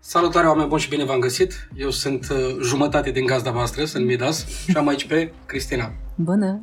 [0.00, 1.68] Salutare oameni buni și bine v-am găsit.
[1.76, 5.92] Eu sunt uh, jumătate din gazda voastră, sunt Midas și am aici pe Cristina.
[6.14, 6.60] Bună!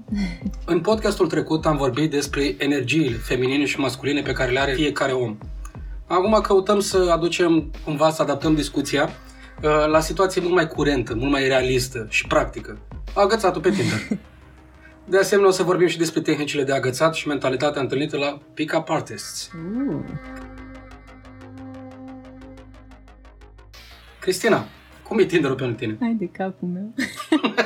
[0.65, 5.11] În podcastul trecut am vorbit despre energiile feminine și masculine pe care le are fiecare
[5.11, 5.37] om.
[6.07, 9.03] Acum căutăm să aducem, cumva să adaptăm discuția
[9.63, 12.77] uh, la situație mult mai curentă, mult mai realistă și practică.
[13.13, 14.07] Agățatul pe Tinder.
[15.07, 18.89] De asemenea, o să vorbim și despre tehnicile de agățat și mentalitatea întâlnită la pick-up
[18.89, 19.49] artists.
[19.87, 19.99] Uh.
[24.25, 24.65] Cristina,
[25.07, 25.97] cum e Tinder-ul pentru tine?
[25.99, 26.93] Hai de capul meu.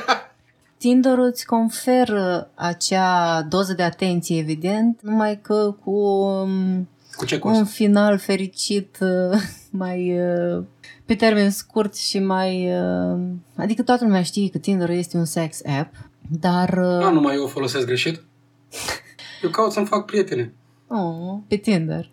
[0.78, 7.40] tinder îți conferă acea doză de atenție, evident, numai că cu um, Cu ce un
[7.40, 7.64] costă?
[7.64, 10.64] final fericit uh, mai uh,
[11.04, 12.72] pe termen scurt și mai...
[13.12, 13.20] uh,
[13.56, 15.94] Adică toată lumea știe că Tinder este un sex app,
[16.40, 16.68] dar...
[16.68, 18.22] uh, A, nu mai eu o folosesc greșit?
[19.42, 20.52] Eu caut să-mi fac prietene.
[20.88, 22.10] Oh, pe Tinder.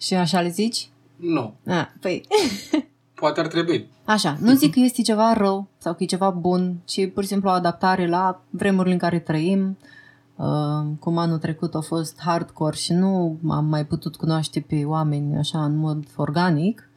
[0.00, 0.88] Și așa le zici?
[1.16, 1.54] Nu.
[1.66, 2.22] Ah, păi...
[3.14, 3.88] Poate ar trebui.
[4.04, 7.28] Așa, nu zic că este ceva rău sau că e ceva bun, ci pur și
[7.28, 9.76] simplu o adaptare la vremurile în care trăim.
[10.36, 10.46] Uh,
[11.00, 15.64] cum anul trecut a fost hardcore și nu am mai putut cunoaște pe oameni așa
[15.64, 16.88] în mod organic,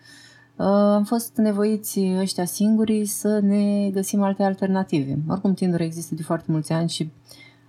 [0.56, 5.18] uh, am fost nevoiți ăștia singuri să ne găsim alte alternative.
[5.30, 7.12] Oricum Tinder există de foarte mulți ani și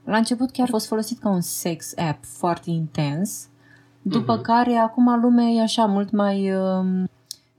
[0.05, 3.49] la început chiar a fost folosit ca un sex app foarte intens,
[4.03, 4.43] după Mhm.
[4.43, 7.05] care acum lumea e așa mult mai uh,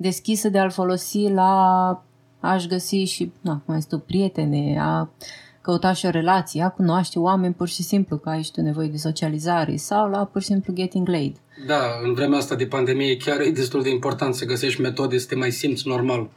[0.02, 2.04] deschisă de a-l folosi la
[2.40, 5.10] a-și găsi și, na, cum ai zis tu, prietene, a
[5.62, 8.88] căuta și o relație, a cunoaște oameni pur și simplu, că ai și tu nevoie
[8.88, 11.36] de socializare sau la pur și simplu getting laid.
[11.68, 15.28] Da, în vremea asta de pandemie chiar e destul de important să găsești metode să
[15.28, 16.30] te mai simți normal.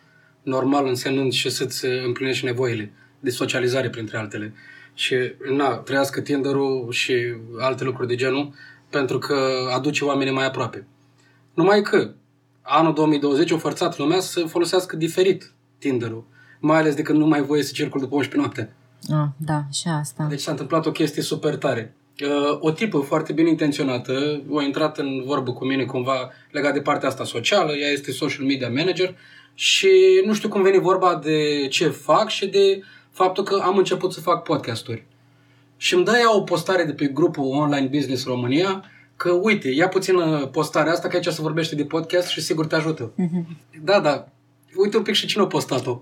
[0.43, 4.55] Normal însemnând și să-ți împlinești nevoile de socializare, printre altele.
[4.95, 5.15] Și,
[5.57, 7.15] na, trăiască Tinder-ul și
[7.61, 8.53] alte lucruri de genul,
[8.91, 9.35] pentru că
[9.75, 10.87] aduce oamenii mai aproape.
[11.55, 12.13] Numai că
[12.63, 16.25] anul 2020 a forțat lumea să folosească diferit Tinder-ul,
[16.61, 18.75] mai ales de când nu mai e voie să circul după 11 noapte.
[19.23, 20.27] Ah, da, și asta.
[20.29, 21.95] Deci s-a întâmplat o chestie super tare.
[22.25, 26.81] Uh, O tipă foarte bine intenționată a intrat în vorbă cu mine cumva legat de
[26.81, 29.17] partea asta socială, ea este social media manager
[29.55, 29.91] și
[30.27, 34.21] nu știu cum veni vorba de ce fac și de faptul că am început să
[34.21, 35.05] fac podcasturi.
[35.77, 38.85] Și îmi dă ea o postare de pe grupul Online Business România
[39.23, 40.17] că uite, ia puțin
[40.53, 43.13] postarea asta că aici se vorbește de podcast și sigur te ajută.
[43.83, 44.29] Da, da,
[44.77, 46.01] uite un pic și cine a postat-o.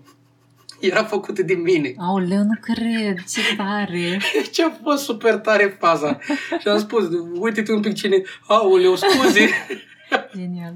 [0.80, 1.94] Era făcută de mine.
[1.96, 4.20] Aoleu, nu cred, ce tare!
[4.52, 6.18] Ce a fost super tare faza.
[6.60, 8.22] Și am spus, uite-te un pic cine...
[8.46, 9.48] Aoleu, scuze.
[10.36, 10.74] Genial.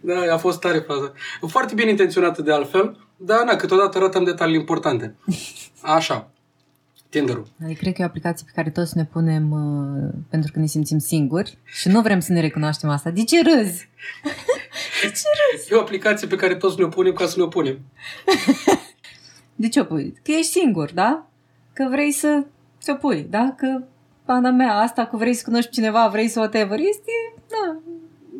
[0.00, 1.12] da, a fost tare faza.
[1.46, 5.16] Foarte bine intenționată de altfel, dar na, câteodată ratăm detalii importante.
[5.96, 6.30] Așa.
[7.10, 7.46] Tinder-ul.
[7.62, 10.66] Adică cred că e o aplicație pe care toți ne punem uh, pentru că ne
[10.66, 13.10] simțim singuri și nu vrem să ne recunoaștem asta.
[13.10, 13.88] De ce râzi?
[15.70, 17.78] E o aplicație pe care toți ne-o punem ca să ne-o punem.
[19.54, 20.14] De ce o pui?
[20.22, 21.26] Că ești singur, da?
[21.72, 22.44] Că vrei să
[22.80, 23.54] ți-o pui, da?
[23.56, 23.82] Că
[24.24, 27.10] pana mea, asta că vrei să cunoști cineva, vrei să whatever, este,
[27.48, 27.80] da,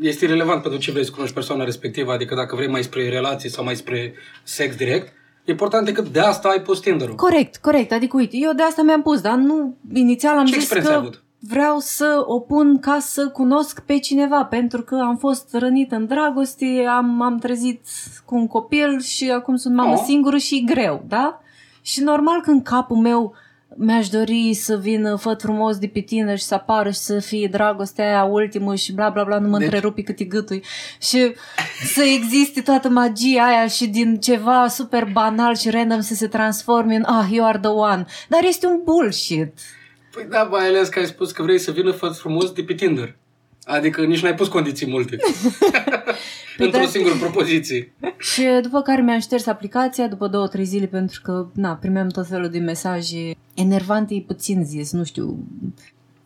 [0.00, 3.48] Este irrelevant pentru ce vrei să cunoști persoana respectivă, adică dacă vrei mai spre relații
[3.48, 5.12] sau mai spre sex direct,
[5.50, 7.14] important e că de asta ai pus Tinder-ul.
[7.14, 7.92] Corect, corect.
[7.92, 10.96] Adică, uite, eu de asta mi-am pus, dar nu, inițial am Ce zis experiență că
[10.98, 11.22] ai avut?
[11.42, 16.06] vreau să o pun ca să cunosc pe cineva, pentru că am fost rănit în
[16.06, 17.80] dragoste, am, am trezit
[18.24, 20.02] cu un copil și acum sunt mamă Oh.
[20.04, 21.40] singură și e greu, da?
[21.82, 23.32] Și normal că în capul meu
[23.76, 27.48] mi-aș dori să vină făt frumos de pe tine și să apară și să fie
[27.50, 30.64] dragostea aia ultimă și bla bla bla, nu mă Deci- întrerupi cât e gâtui.
[31.00, 31.34] Și
[31.94, 36.94] să existe toată magia aia și din ceva super banal și random să se transforme
[36.94, 38.04] în ah, you are the one.
[38.28, 39.52] Dar este un bullshit.
[40.12, 42.74] Păi da, mai ales că ai spus că vrei să vină făt frumos de pe
[42.74, 43.16] Tinder.
[43.70, 45.16] Adică nici n-ai pus condiții multe.
[46.58, 46.86] Într-o da.
[46.86, 47.92] singură propoziție.
[48.18, 52.26] Și după care mi-am șters aplicația după două, trei zile pentru că, na, primeam tot
[52.26, 55.38] felul de mesaje enervante, e puțin zis, nu știu.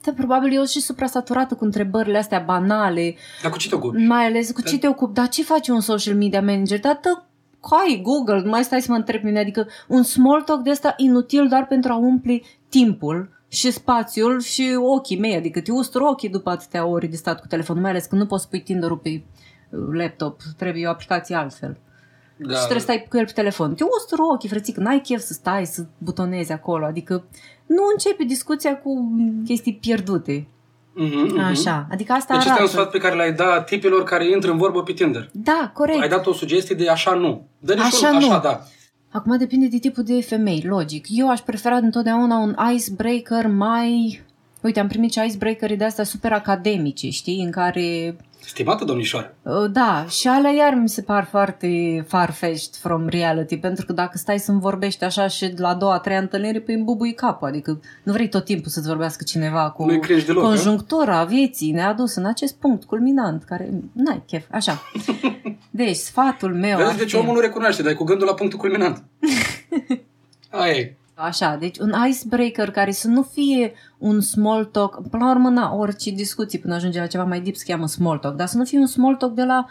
[0.05, 3.97] Da, probabil eu sunt și supra-saturată cu întrebările astea banale, Dar cu ce te ocupi?
[4.05, 6.81] mai ales cu ce te ocupi, dar ce face un social media manager?
[6.81, 7.27] Dar tă,
[7.71, 10.71] hai, Google, nu mai stai să mă întrebi pe mine, adică un small talk de
[10.71, 16.05] ăsta inutil doar pentru a umpli timpul și spațiul și ochii mei, adică te usturi
[16.05, 18.97] ochii după atâtea ori de stat cu telefonul, mai ales că nu poți pui Tinder-ul
[18.97, 19.09] pe
[19.71, 21.77] uh, laptop, trebuie o aplicație altfel.
[22.37, 22.53] Da.
[22.55, 23.75] Și trebuie să stai cu el pe telefon.
[23.75, 27.25] Te usturi ochii, frățică, n-ai chef să stai, să butonezi acolo, adică
[27.67, 29.13] nu începe discuția cu
[29.45, 30.49] chestii pierdute.
[30.95, 31.39] Mhm, mhm.
[31.39, 32.71] Așa, adică asta Deci este un arată.
[32.71, 35.29] sfat pe care l-ai dat tipilor care intră în vorbă pe Tinder.
[35.33, 36.01] Da, corect.
[36.01, 37.47] Ai dat o sugestie de așa nu.
[37.59, 38.17] Dă Așa așa, nu.
[38.17, 38.61] așa da.
[39.15, 41.07] Acum depinde de tipul de femei, logic.
[41.09, 44.23] Eu aș prefera întotdeauna un icebreaker mai...
[44.65, 47.43] Uite, am primit și icebreakere de astea super academice, știi?
[47.45, 48.17] În care
[48.47, 49.35] Stimată domnișoară.
[49.43, 54.19] Uh, Da, și alea iar mi se par foarte far-fetched from reality, pentru că dacă
[54.19, 57.49] stai să-mi vorbești așa și la a doua, a treia întâlnire, păi îmi bubui capul,
[57.49, 61.97] adică nu vrei tot timpul să-ți vorbească cineva cu Nu-i crești deloc, conjunctura vieții ne-a
[62.15, 64.83] în acest punct culminant, care n-ai chef, așa.
[65.71, 68.35] Deci, sfatul meu ar Vezi, deci fi- omul nu recunoaște, dar e cu gândul la
[68.35, 69.03] punctul culminant.
[70.51, 70.97] Aia e.
[71.15, 75.75] Așa, deci un icebreaker care să nu fie un small talk, până la urmă, na,
[75.75, 78.65] orice discuții până ajunge la ceva mai deep se cheamă small talk, dar să nu
[78.65, 79.67] fie un small talk de la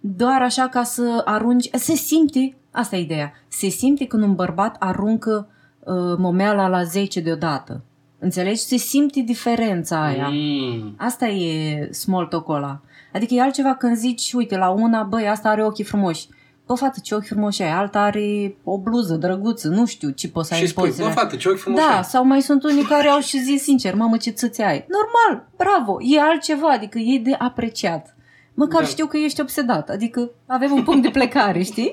[0.00, 4.76] doar așa ca să arunci, se simte, asta e ideea, se simte când un bărbat
[4.78, 5.48] aruncă
[5.78, 7.82] uh, momeala la 10 deodată.
[8.18, 8.60] Înțelegi?
[8.60, 10.28] Se simte diferența aia.
[10.28, 10.94] Mm.
[10.96, 12.80] Asta e small talk ăla.
[13.12, 16.28] Adică e altceva când zici, uite, la una, băi, asta are ochii frumoși.
[16.66, 17.70] Bă, fată, ce ochi frumoși ai?
[17.72, 21.08] Alta are o bluză drăguță, nu știu ce poți să ai Și în spui, pozele.
[21.08, 22.04] bă, fată, ce ochi frumoși Da, ai.
[22.04, 24.86] sau mai sunt unii care au și zis sincer, mamă ce țâți ai.
[24.88, 28.16] Normal, bravo, e altceva, adică e de apreciat.
[28.54, 28.86] Măcar Da.
[28.86, 31.92] știu că ești obsedat, adică avem un punct de plecare, știi?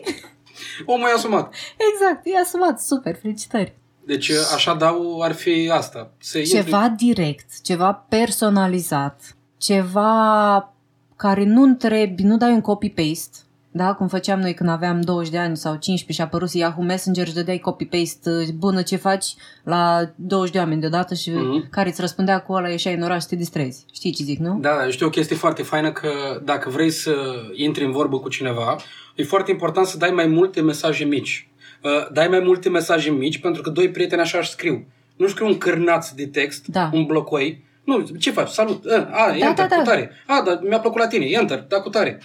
[0.86, 1.54] Omul e asumat.
[1.94, 3.75] Exact, e asumat, super, felicitări.
[4.06, 6.12] Deci așa dau ar fi asta.
[6.20, 10.74] Să intri- Ceva direct, ceva personalizat, ceva
[11.16, 13.38] care nu întrebi, nu dai un copy-paste,
[13.74, 13.94] da?
[13.94, 17.28] Cum făceam noi când aveam 20 de ani sau 15 și a apărut Yahoo Messenger
[17.28, 19.25] și dădeai copy-paste, bună ce faci
[19.64, 21.70] la 20 de oameni deodată și Mhm.
[21.70, 23.86] care îți răspundea cu ăla, ieșai în oraș să te distrezi.
[23.94, 24.58] Știi ce zic, nu?
[24.62, 26.10] Da, da, știu o chestie foarte faină că
[26.44, 27.14] dacă vrei să
[27.54, 28.75] intri în vorbă cu cineva,
[29.16, 31.48] e foarte important să dai mai multe mesaje mici.
[31.84, 34.86] Uh, dai mai multe mesaje mici pentru că doi prieteni așa își scriu.
[35.16, 36.90] Nu scriu un cârnaț de text, Da.
[36.94, 37.64] un blocoi.
[37.84, 38.50] Nu, ce faci?
[38.50, 38.86] Salut!
[38.86, 39.75] Uh, a, Da, enter, da, da.
[39.75, 40.12] cu tare.
[40.28, 41.25] A, dar mi-a plăcut la tine.
[41.25, 42.20] Enter, da, cu tare.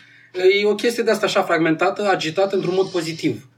[0.60, 3.48] E o chestie de asta așa fragmentată, agitată într-un mod pozitiv.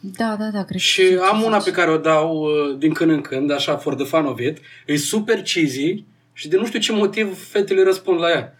[0.00, 1.72] Da, da, da, cred Și că am ce una zici.
[1.72, 4.58] pe care o dau uh, din când în când, așa, for the fun of it.
[4.86, 8.52] E super cheesy și de nu știu ce motiv fetele răspund la ea.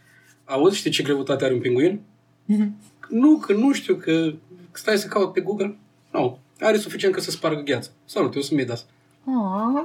[0.45, 2.01] Auzi, știi ce greutate are un pinguin?
[2.45, 2.77] Mhm.
[3.09, 4.33] Nu, că nu știu, că
[4.73, 5.77] stai să caut pe Google.
[6.13, 7.91] Nu, are suficient că să spargă gheața.
[8.05, 8.87] Salut, eu sunt Midas.
[9.25, 9.85] Oh,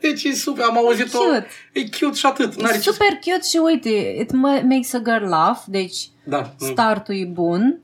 [0.00, 1.18] Deci e super, am auzit-o.
[1.18, 1.46] Cute.
[1.72, 2.60] E cute și atât.
[2.60, 2.90] N-are ce...
[2.90, 6.38] super cute și uite, it ma- makes a girl laugh, deci Da.
[6.38, 6.68] mm.
[6.70, 7.80] startul e bun,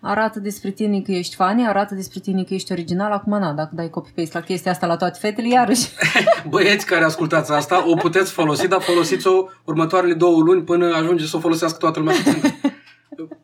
[0.00, 3.12] arată despre tine că ești funny, arată despre tine că ești original.
[3.12, 5.88] Acum, na, dacă dai copy-paste la chestia asta la toate fetele, iarăși.
[6.48, 11.36] Băieți care ascultați asta, o puteți folosi, dar folosiți-o următoarele două luni până ajunge să
[11.36, 12.14] o folosească toată lumea.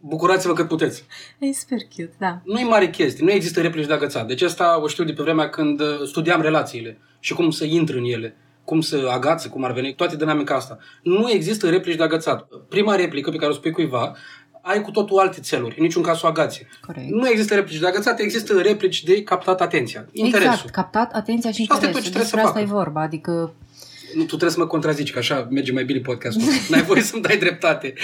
[0.00, 1.04] Bucurați-vă cât puteți.
[1.38, 2.40] e super cute, da.
[2.44, 4.26] Nu e mare chestie, nu există replici de agățat.
[4.26, 7.98] Deci asta o știu de pe vremea când uh, studiam relațiile și cum să intri
[7.98, 10.78] în ele, cum să agață, cum ar veni, toate dinamica asta.
[11.02, 12.48] Nu există replici de agățat.
[12.68, 14.16] Prima replică pe care o spui cuiva,
[14.64, 16.68] ai cu totul alte țeluri, în niciun caz o agație.
[16.86, 17.08] Corect.
[17.10, 20.50] Nu există replici de agățat, există replici de captat atenția, interesul.
[20.52, 22.04] Exact, captat atenția și Și asta e tot interesul.
[22.04, 22.72] ce trebuie Despre să asta facă.
[22.72, 23.52] e vorba, adică
[24.14, 26.42] Nu, tu trebuie să mă contrazici, că așa merge mai bine podcastul.
[26.68, 27.94] N-ai voie să-mi dai dreptate.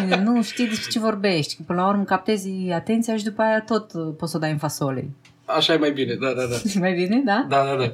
[0.00, 1.56] bine, nu știi despre ce vorbești.
[1.56, 4.50] Că până la urmă captezi atenția și după aia tot uh, poți să o dai
[4.50, 5.10] în fasole.
[5.44, 6.56] Așa e mai bine, da, da, da.
[6.84, 7.46] Mai bine, da?
[7.48, 7.92] Da, da, da.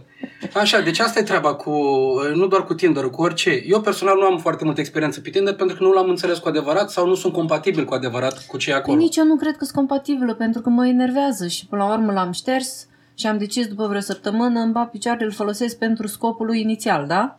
[0.60, 1.72] Așa, deci asta e treaba cu,
[2.34, 3.62] nu doar cu Tinder, cu orice.
[3.66, 6.48] Eu personal nu am foarte multă experiență pe Tinder pentru că nu l-am înțeles cu
[6.48, 8.96] adevărat sau nu sunt compatibil cu adevărat cu ce e acolo.
[8.96, 12.12] Nici eu nu cred că sunt compatibilă pentru că mă enervează și până la urmă
[12.12, 16.46] l-am șters și am decis după vreo săptămână îmi bat picioarele, îl folosesc pentru scopul
[16.46, 17.37] lui inițial, da?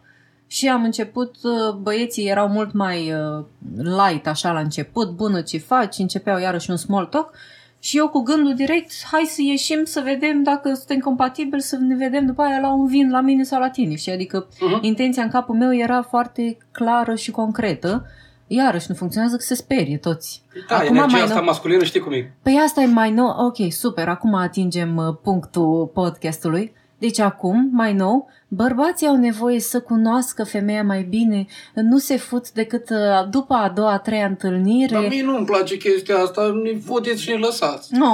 [0.52, 5.58] Și am început, uh, băieții erau mult mai uh, light așa la început, bună ce
[5.58, 7.34] faci, începeau iarăși un small talk
[7.80, 11.96] și eu cu gândul direct, hai să ieșim să vedem dacă suntem compatibili, să ne
[11.96, 13.96] vedem după aia la un vin la mine sau la tine.
[13.96, 14.78] Și adică Mhm.
[14.82, 18.06] intenția în capul meu era foarte clară și concretă.
[18.48, 20.44] Iarăși nu funcționează că se sperie toți.
[20.70, 22.34] Da, energia asta masculină știi cum e.
[22.42, 23.46] Păi asta e mai nou.
[23.46, 24.08] Ok, super.
[24.08, 26.74] Acum atingem uh, punctul podcastului.
[27.00, 31.46] Deci acum, mai nou, bărbații au nevoie să cunoască femeia mai bine.
[31.74, 34.94] Nu se fut decât uh, după a doua, a treia întâlnire.
[34.94, 37.94] Dar mie nu-mi place chestia asta, ne foteți și ne lăsați.
[37.96, 38.14] No.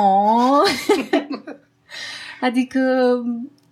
[2.41, 2.79] adică,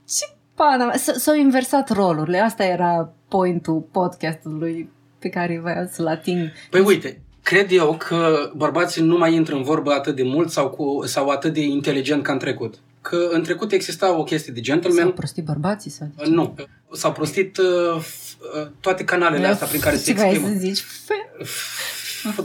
[0.07, 0.95] ce pana mea?
[0.97, 2.39] S- S-au inversat rolurile.
[2.39, 4.89] Asta era pointul podcastului
[5.19, 6.51] pe care voiam să-l ating.
[6.69, 10.69] Păi uite, cred eu că bărbații nu mai intră în vorbă atât de mult sau,
[10.69, 12.73] cu, sau atât de inteligent ca în trecut.
[13.03, 16.29] Că în trecut exista o chestie de gentleman, S-au prostit bărbații sau de ce?
[16.29, 16.55] Nu.
[16.91, 17.65] S-au prostit uh,
[18.01, 20.53] f- uh, toate canalele astea prin care se Ce vrei exprimă.
[20.53, 20.83] să zici?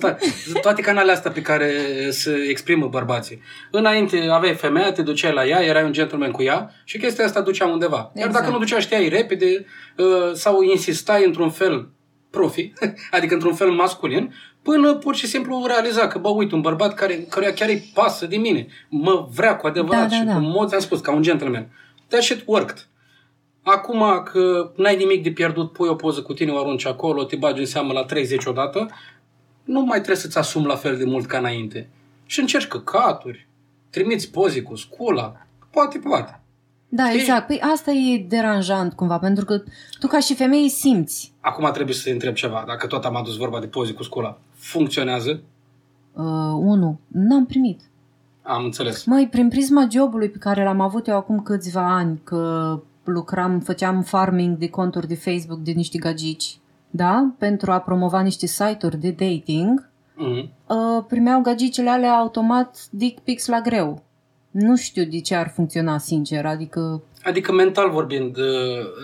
[0.01, 0.19] Toate,
[0.63, 1.71] toate canalele astea pe care
[2.11, 3.41] se exprimă bărbații.
[3.71, 7.41] Înainte aveai femeia, te duceai la ea, erai un gentleman cu ea și chestia asta
[7.41, 7.97] ducea undeva.
[8.15, 8.33] Iar Exact.
[8.45, 9.65] dacă nu ducea, știai repede
[9.97, 11.89] uh, sau insistai într-un fel
[12.31, 12.73] profi,
[13.11, 17.15] adică într-un fel masculin, până pur și simplu realiza că, bă, uite, un bărbat care,
[17.15, 20.35] căruia chiar îi pasă de mine, mă vrea cu adevărat Da, da, și da.
[20.35, 21.69] cu mod, ți-am spus, ca un gentleman.
[22.09, 22.87] That shit worked.
[23.63, 27.37] Acum că n-ai nimic de pierdut, pui o poză cu tine, o arunci acolo, te
[27.37, 28.91] bagi în seamă la 30 odată,
[29.65, 31.91] nu mai trebuie să-ți asumi la fel de mult ca înainte.
[32.27, 33.49] Și încerci căcaturi,
[33.91, 36.41] trimiți poze cu scula, poate, poate.
[36.89, 37.19] Da, Știi?
[37.21, 37.47] exact.
[37.47, 39.63] Păi asta e deranjant cumva, pentru că
[40.01, 41.33] tu ca și femeie simți.
[41.41, 44.39] Acum trebuie să te întreb ceva, dacă tot am adus vorba de poze cu scula,
[44.55, 45.41] funcționează?
[46.13, 46.25] Uh,
[46.57, 47.81] unu, n-am primit.
[48.43, 49.05] Am înțeles.
[49.05, 54.03] Măi, prin prisma jobului pe care l-am avut eu acum câțiva ani, că lucram, făceam
[54.03, 56.59] farming de conturi de Facebook de niște gagici,
[56.91, 57.31] da?
[57.39, 59.89] Pentru a promova niște site-uri de dating,
[60.21, 60.51] Mhm.
[60.67, 64.03] uh, primeau gagicile alea automat dick pics la greu.
[64.59, 67.03] Nu știu de ce ar funcționa, sincer, adică...
[67.25, 68.45] Adică mental vorbind, uh,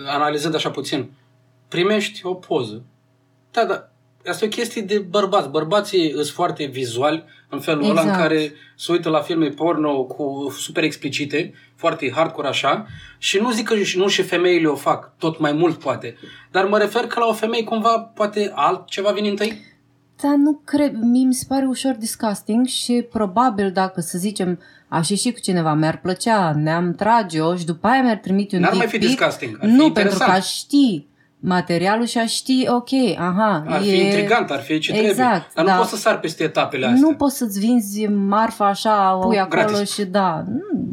[0.07, 1.11] analizând așa puțin,
[1.67, 2.83] primești o poză.
[3.51, 3.89] Da, da,
[4.29, 5.49] asta e o chestie de bărbați.
[5.49, 8.21] Bărbații sunt foarte vizuali în felul ăla în Exact.
[8.21, 12.85] care se uită la filme porno cu super explicite, foarte hardcore așa,
[13.17, 16.15] și nu zic că și- nu și femeile o fac, tot mai mult poate,
[16.51, 19.73] dar mă refer că la o femeie cumva poate altceva vine întâi.
[20.21, 24.59] Da, nu cred, mie mi se pare ușor disgusting și probabil dacă, să zicem,
[24.97, 28.71] aș ieși cu cineva, mi-ar plăcea, ne-am trage-o și după aia mi-ar trimite un N-ar
[28.73, 29.07] mai dick fi pic.
[29.07, 30.29] disgusting, ar fi Nu, pentru interesant.
[30.31, 31.05] că aș ști
[31.39, 34.03] materialul și aș ști, ok, aha, Ar fi e...
[34.05, 35.11] intrigant, ar fi ce trebuie.
[35.11, 35.77] Exact, Dar nu da.
[35.77, 36.99] poți să sari peste etapele astea.
[37.07, 39.93] Nu poți să-ți vinzi marfa așa, o pui acolo gratis.
[39.93, 40.43] și da.
[40.47, 40.83] Nu.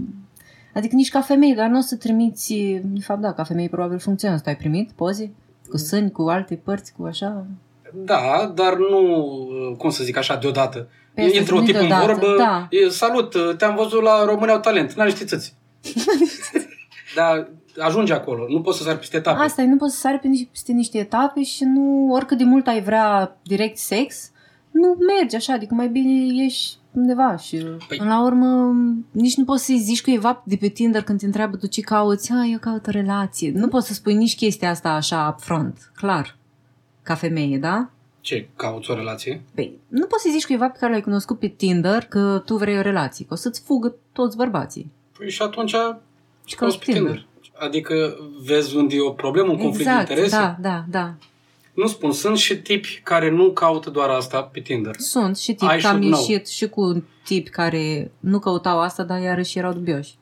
[0.74, 3.98] Adică nici ca femeie, dar nu o să trimiți, de fapt da, ca femeie probabil
[3.98, 4.42] funcționează.
[4.42, 5.32] Tu ai primit poze
[5.68, 7.46] cu sâni, cu alte părți, cu așa?
[7.94, 10.88] Da, dar nu, cum să zic așa, deodată.
[11.14, 12.66] Pe asta Intră o nu tip în deodată, vorbă, da.
[12.70, 15.54] e, salut, te-am văzut la România au talent, n-are știțăți.
[17.16, 19.42] Dar ajunge acolo, nu poți să sari peste etape.
[19.42, 22.44] Asta e, nu poți să sari pe niște, peste niște etape și nu, oricât de
[22.44, 24.30] mult ai vrea direct sex,
[24.70, 27.96] nu mergi așa, adică mai bine ieși undeva și Păi- păi...
[27.96, 28.74] până la urmă
[29.10, 32.32] nici nu poți să-i zici cuiva de pe Tinder când te întreabă tu ce cauți,
[32.32, 33.52] a, eu caut o relație.
[33.54, 36.36] Nu poți să spui nici chestia asta așa upfront, clar,
[37.02, 37.90] ca femeie, da?
[38.22, 39.42] Ce, cauți o relație?
[39.54, 42.78] Păi, nu poți să-i zici cuiva pe care l-ai cunoscut pe Tinder că tu vrei
[42.78, 44.90] o relație, că o să-ți fugă toți bărbații.
[45.18, 47.26] Păi și atunci Și cauți cauți pe Tinder.
[47.58, 50.36] Adică vezi unde e o problemă, un conflict exact, de interese?
[50.36, 51.14] da, da, da.
[51.74, 54.94] Nu spun, sunt și tipi care nu caută doar asta pe Tinder.
[54.98, 56.20] Sunt și tip I că am should know.
[56.20, 60.14] ieșit și cu tipi care nu căutau asta, dar iarăși erau dubioși.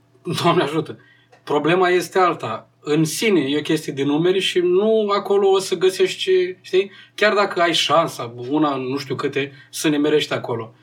[0.43, 0.99] Doamne ajută.
[1.45, 2.70] Problema este alta.
[2.81, 6.91] În sine e o chestie de numeri și nu acolo o să găsești, știi?
[7.15, 10.75] Chiar dacă ai șansa, una în nu știu câte, să ne merești acolo.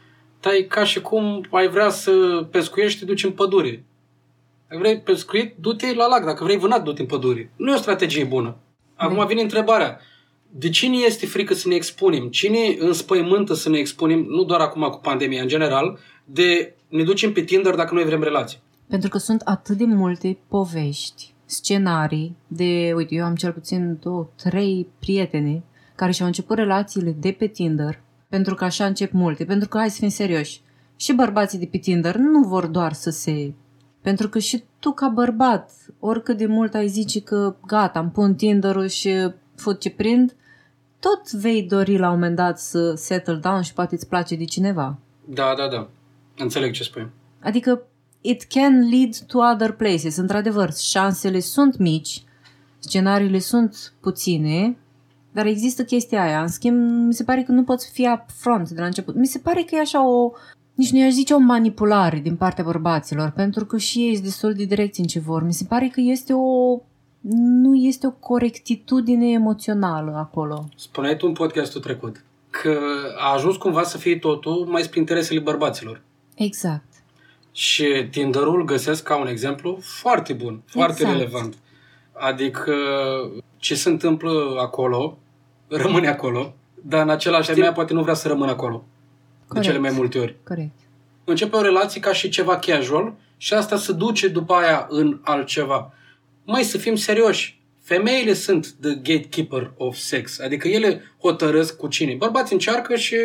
[0.42, 2.12] Dar e ca și cum ai vrea să
[2.52, 3.86] pescuiești, te duci în pădure.
[4.68, 6.26] Dacă vrei pescuit, du-te la lac.
[6.26, 7.52] Dacă vrei vânat, du-te în pădure.
[7.56, 8.58] Nu e o strategie bună.
[8.96, 10.00] Acum vine întrebarea.
[10.52, 12.28] De cine este frică să ne expunem?
[12.28, 17.34] Cine înspăimântă să ne expunem, nu doar acum cu pandemia, în general, de ne ducem
[17.34, 18.60] pe Tinder dacă noi vrem relații?
[18.90, 24.30] Pentru că sunt atât de multe povești, scenarii de, uite, eu am cel puțin două,
[24.36, 25.64] trei prietene
[25.96, 29.90] care și-au început relațiile de pe Tinder, pentru că așa încep multe, pentru că hai
[29.90, 30.62] să fim serioși.
[30.96, 33.54] Și bărbații de pe Tinder nu vor doar să se...
[34.02, 38.36] Pentru că și tu ca bărbat, oricât de mult ai zice că gata, îmi pun
[38.36, 40.36] Tinder-ul și fut ce prind,
[41.00, 44.46] tot vei dori la un moment dat să settle down și poate îți place de
[44.46, 44.98] cineva.
[45.26, 45.90] Da, da, da.
[46.38, 47.08] Înțeleg ce spui.
[47.42, 47.82] Adică
[48.30, 50.18] it can lead to other places.
[50.18, 52.24] Într-adevăr, șansele sunt mici,
[52.80, 54.78] scenariile sunt puține,
[55.32, 56.42] dar există chestia aia.
[56.42, 59.16] În schimb, mi se pare că nu poți fi upfront de la început.
[59.16, 60.32] Mi se pare că e așa o,
[60.74, 64.54] nici nu i-aș zice o manipulare din partea bărbaților, pentru că și ei sunt destul
[64.54, 65.44] de direcți în ce vor.
[65.44, 66.80] Mi se pare că este o
[67.62, 70.70] nu este o corectitudine emoțională acolo.
[70.76, 72.80] Spuneai tu în podcastul trecut că
[73.18, 76.02] a ajuns cumva să fie totul mai spre interesele bărbaților.
[76.36, 76.97] Exact.
[77.58, 81.18] Și Tinderul găsesc ca un exemplu foarte bun, foarte Exact.
[81.18, 81.56] relevant.
[82.14, 82.74] Adică
[83.58, 85.18] ce se întâmplă acolo,
[85.68, 88.86] rămâne acolo, dar în același timp poate nu vrea să rămână acolo.
[89.40, 89.66] De Corect.
[89.66, 90.36] cele mai multe ori.
[90.44, 90.72] Corect.
[91.24, 95.94] Începe o relație ca și ceva casual și asta se duce după aia în altceva.
[96.46, 97.62] Mai să fim serioși.
[97.82, 100.40] Femeile sunt the gatekeeper of sex.
[100.40, 102.14] Adică ele hotărăsc cu cine.
[102.14, 103.16] Bărbații încearcă și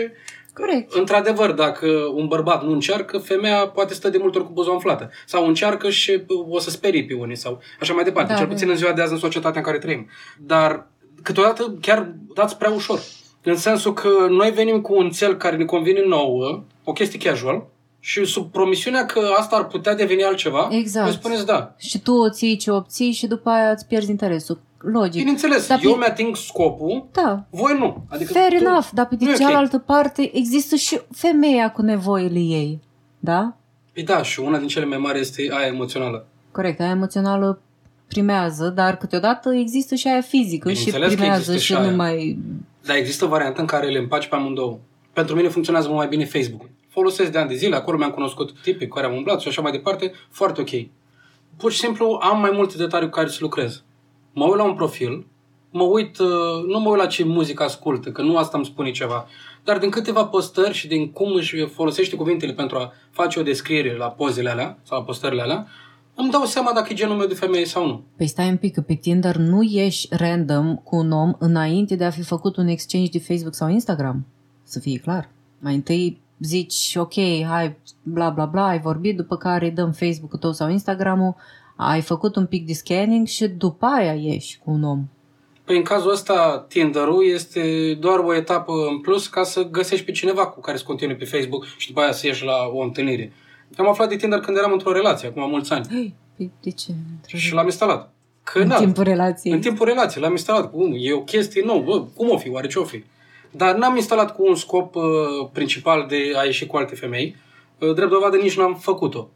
[0.55, 0.93] Corect.
[0.93, 5.11] Într-adevăr, dacă un bărbat nu încearcă, femeia poate stă de multe ori cu buza umflată.
[5.27, 8.33] Sau încearcă și o să sperie pe unii sau așa mai departe.
[8.33, 8.53] Da, Cel da.
[8.53, 10.09] puțin în ziua de azi în societatea în care trăim.
[10.39, 10.87] Dar
[11.23, 13.01] câteodată chiar dați prea ușor.
[13.43, 17.67] În sensul că noi venim cu un cel care ne convine nouă, o chestie casual,
[18.05, 21.07] și sub promisiunea că asta ar putea deveni altceva, Exact.
[21.07, 21.75] voi spuneți da.
[21.79, 24.61] Și tu o ții ce obții și după aia îți pierzi interesul.
[24.83, 25.19] Logic.
[25.21, 27.45] Bineînțeles, Dar eu pe- mi-ating scopul, Da.
[27.51, 28.05] voi nu.
[28.09, 29.41] Adică Fair tu- enough, dar pe nu de e ok.
[29.41, 32.81] cealaltă parte există și femeia cu nevoile ei.
[33.19, 33.57] Da?
[33.93, 36.27] Păi da, și una din cele mai mari este aia emoțională.
[36.51, 37.61] Corect, aia emoțională
[38.09, 41.87] primează, dar câteodată există și aia fizică și Bineînțeles că primează există și și nu
[41.87, 41.97] aia.
[41.97, 42.39] mai...
[42.87, 44.79] Dar există o variantă în care le împaci pe amândouă.
[45.13, 46.69] Pentru mine funcționează mult mai bine Facebook.
[46.89, 49.63] Folosesc de ani de zile, acolo mi-am cunoscut tipii cu care am umblat și așa
[49.63, 50.71] mai departe, foarte ok.
[51.57, 53.83] Pur și simplu am mai multe detalii cu care să lucrez.
[54.33, 55.27] Mă uit la un profil,
[55.71, 58.91] mă uit, uh, nu mă uit la ce muzică ascultă, că nu asta îmi spune
[58.91, 59.27] ceva,
[59.65, 63.97] dar din câteva postări și din cum își folosește cuvintele pentru a face o descriere
[63.97, 65.67] la pozele alea sau la postările alea,
[66.15, 68.03] îmi dau seama dacă e genul meu de femeie sau nu.
[68.17, 72.05] Păi stai un pic, că pe Tinder nu ieși random cu un om înainte de
[72.05, 74.27] a fi făcut un exchange de Facebook sau Instagram.
[74.63, 75.29] Să fie clar.
[75.59, 77.15] Mai întâi zici, ok,
[77.47, 81.35] hai, bla bla bla, ai vorbit, după care îi dăm Facebook-ul tău sau Instagram-ul,
[81.89, 85.05] ai făcut un pic de scanning și după aia ieși cu un om.
[85.65, 90.13] Păi în cazul ăsta, Tinder-ul este doar o etapă în plus ca să găsești pe
[90.13, 93.33] cineva cu care să continui pe Facebook și după aia să ieși la o întâlnire.
[93.77, 95.87] Am aflat de Tinder când eram într-o relație, acum mulți ani.
[95.91, 96.93] Hei, păi de ce?
[97.27, 98.13] Și l-am instalat.
[98.43, 99.53] Că, În na, timpul relației.
[99.55, 100.71] În timpul relației, l-am instalat.
[100.71, 100.95] Cum?
[100.99, 101.81] E o chestie nouă.
[101.81, 102.51] Bă, cum o fi?
[102.51, 103.05] Oare ce o fi?
[103.51, 105.03] Dar n-am instalat cu un scop uh,
[105.53, 107.37] principal de a ieși cu alte femei.
[107.79, 109.29] Uh, drept dovadă nici n-am făcut-o.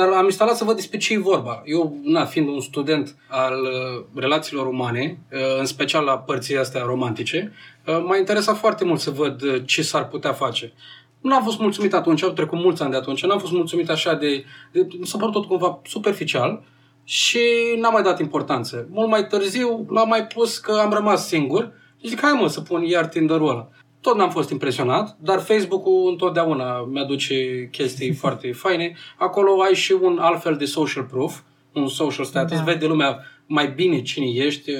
[0.00, 1.62] Dar am instalat să văd despre ce e vorba.
[1.64, 6.82] Eu, na, fiind un student al uh, relațiilor umane, uh, în special la părții astea
[6.82, 7.52] romantice,
[7.86, 10.72] uh, m-a interesat foarte mult să văd uh, ce s-ar putea face.
[11.20, 14.14] Nu am fost mulțumit atunci, au trecut mulți ani de atunci, n-am fost mulțumit așa
[14.14, 14.44] de...
[14.72, 16.62] de mi s-a părut tot cumva superficial
[17.04, 17.40] și
[17.80, 18.88] n-am mai dat importanță.
[18.90, 22.60] Mult mai târziu l-am mai pus că am rămas singur și zic, hai mă să
[22.60, 23.68] pun iar Tinder-ul ăla.
[24.00, 28.92] Tot n-am fost impresionat, dar Facebook-ul întotdeauna mi-aduce chestii foarte faine.
[29.18, 31.40] Acolo ai și un alt fel de social proof,
[31.72, 32.62] un social status, Da.
[32.62, 34.70] vede lumea mai bine cine ești,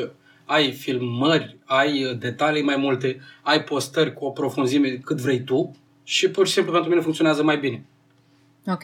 [0.45, 6.31] ai filmări, ai detalii mai multe, ai postări cu o profunzime cât vrei tu și
[6.31, 7.85] pur și simplu pentru mine funcționează mai bine.
[8.67, 8.83] Ok.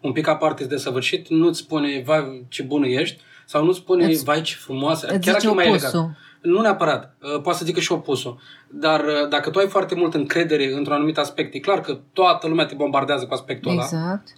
[0.00, 4.24] Un pic aparte de săvârșit, nu-ți spune, vai ce bună ești, sau nu-ți spune, Îți-
[4.24, 5.98] vai ce frumoasă, Îți chiar zice dacă e mai opusul.
[6.00, 6.16] legat.
[6.40, 8.38] Nu neapărat, uh, poate să zică și opusul.
[8.68, 12.48] Dar uh, dacă tu ai foarte mult încredere într-un anumit aspect, e clar că toată
[12.48, 13.82] lumea te bombardează cu aspectul ăla.
[13.82, 14.28] Exact.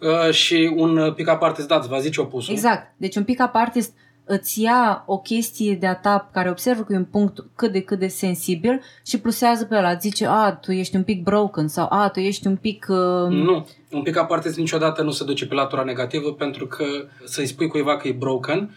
[0.00, 2.52] Uh, Și un uh, pic aparte îți da, îți va zice opusul.
[2.54, 2.94] Exact.
[2.96, 3.80] Deci un pic aparte
[4.28, 7.80] îți ia o chestie de a ta care observă că e un punct cât de
[7.80, 9.94] cât de sensibil și plusează pe ăla.
[9.94, 12.86] Zice, a, tu ești un pic broken sau a, tu ești un pic...
[12.88, 13.28] Uh...
[13.28, 13.66] Nu.
[13.90, 16.84] Un pic aparte niciodată nu se duce pe latura negativă pentru că
[17.24, 18.70] să-i spui cuiva că e broken,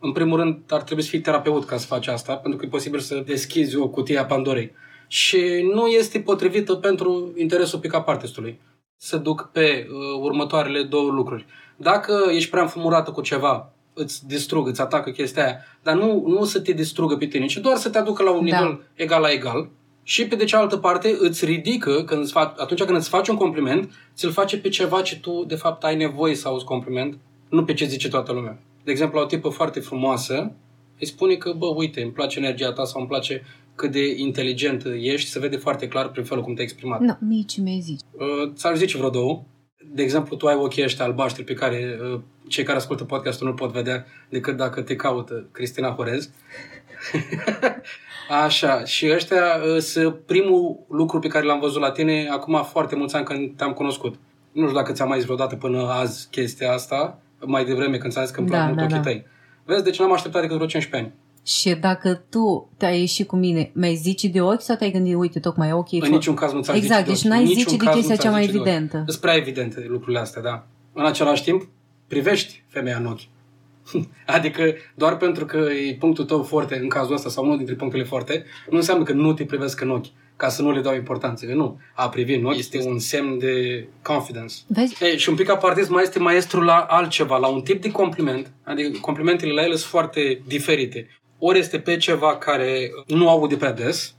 [0.00, 2.68] în primul rând ar trebui să fii terapeut ca să faci asta, pentru că e
[2.68, 4.72] posibil să deschizi o cutie a Pandorei.
[5.06, 8.60] Și nu este potrivită pentru interesul pick up artistului.
[8.96, 11.46] Să duc pe uh, următoarele două lucruri.
[11.76, 16.44] Dacă ești prea înfumurată cu ceva, îți distrug, îți atacă chestia aia, dar nu, nu
[16.44, 18.58] să te distrugă pe tine, ci doar să te aducă la un Da.
[18.60, 19.68] nivel egal la egal.
[20.02, 23.36] Și pe de cealaltă parte îți ridică, când îți fac, atunci când îți faci un
[23.36, 27.64] compliment, ți-l face pe ceva ce tu de fapt ai nevoie să auzi compliment, nu
[27.64, 28.58] pe ce zice toată lumea.
[28.84, 30.52] De exemplu, la o tipă foarte frumoasă,
[31.00, 33.42] îi spune că, bă, uite, îmi place energia ta sau îmi place
[33.74, 37.00] cât de inteligent ești, se vede foarte clar prin felul cum te-ai exprimat.
[37.00, 38.04] Nu, nici mi-ai zice.
[38.12, 39.42] Uh, ți-ar zice vreo două.
[39.84, 43.54] De exemplu, tu ai ochii ăștia albaștri pe care uh, cei care ascultă podcastul nu
[43.54, 46.30] pot vedea decât dacă te caută Cristina Horez.
[48.44, 52.96] Așa, și ăștia uh, sunt primul lucru pe care l-am văzut la tine acum foarte
[52.96, 54.14] mulți ani când te-am cunoscut.
[54.52, 58.24] Nu știu dacă ți-am mai zis vreodată până azi chestia asta, mai devreme când ți-am
[58.24, 59.02] zis că îmi plac Da, mult da, ochii da.
[59.02, 59.26] tăi.
[59.64, 61.20] Vezi, deci n-am așteptat decât vreo 15 ani.
[61.48, 65.40] Și dacă tu te-ai ieșit cu mine, mi-ai zice de ochi sau te-ai gândit, uite,
[65.40, 66.00] tocmai ochii...
[66.00, 67.34] În niciun caz nu ți-ar Exact, zice deci de ochi.
[67.34, 68.66] n-ai În niciun zice de caz nu chestia ți-ar cea mai zice de ochi.
[68.68, 69.04] evidentă.
[69.06, 70.66] Sunt prea evidente lucrurile astea, da.
[70.92, 71.68] În același timp,
[72.06, 73.20] privești femeia în ochi.
[74.36, 78.04] Adică doar pentru că e punctul tău forte în cazul ăsta sau unul dintre punctele
[78.04, 80.06] forte, nu înseamnă că nu te privesc în ochi,
[80.36, 81.46] ca să nu le dau importanță.
[81.46, 81.80] Că nu.
[81.94, 84.54] A privi în ochi este un semn de confidence.
[84.66, 85.04] Vezi?
[85.04, 88.52] E, și un pic apartist mai este maestru la altceva, la un tip de compliment,
[88.64, 91.08] adică complimentele la el sunt foarte diferite.
[91.38, 94.14] Ori este pe ceva care nu aude prea des,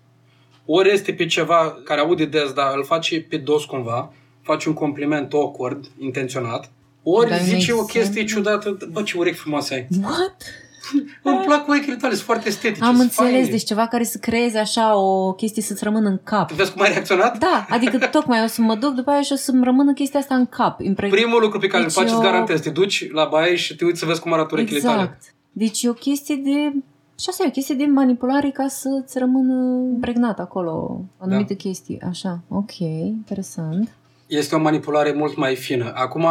[0.65, 4.75] ori este pe ceva care aude des, dar îl face pe dos cumva, face un
[4.75, 6.71] compliment awkward, intenționat,
[7.03, 7.85] ori Dai un zice o exemplu?
[7.85, 9.87] chestie ciudată, bă, ce urechi frumoase ai.
[10.03, 10.35] What?
[11.23, 12.83] Îmi plac urechile tale, sunt foarte estetice.
[12.83, 13.49] Am sunt înțeles, faine.
[13.49, 16.51] deci ceva care să creeze așa o chestie să-ți rămână în cap.
[16.51, 17.37] Vezi cum ai reacționat?
[17.37, 20.35] Da, adică tocmai o să mă duc după aia și o să-mi rămână chestia asta
[20.35, 20.81] în cap.
[20.81, 21.07] Impre...
[21.07, 23.75] Primul lucru pe care Deci îl faci, îți eu- garantez, te duci la baie și
[23.75, 25.01] te uiți să vezi cum arată urechile tale.
[25.01, 25.33] Exact.
[25.51, 26.73] Deci e o chestie de...
[27.19, 31.59] Și asta e o chestie de manipulare ca să-ți rămână impregnat acolo anumite Da.
[31.59, 32.01] chestii.
[32.01, 33.91] Așa, ok, interesant.
[34.27, 35.91] este o manipulare mult mai fină.
[35.95, 36.27] Acum,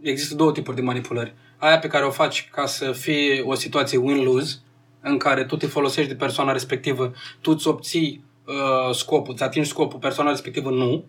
[0.00, 1.34] există două tipuri de manipulări.
[1.58, 4.54] Aia pe care o faci ca să fie o situație win-lose,
[5.00, 9.68] în care tu te folosești de persoana respectivă, tu îți obții uh, scopul, îți atingi
[9.68, 11.04] scopul, persoana respectivă nu.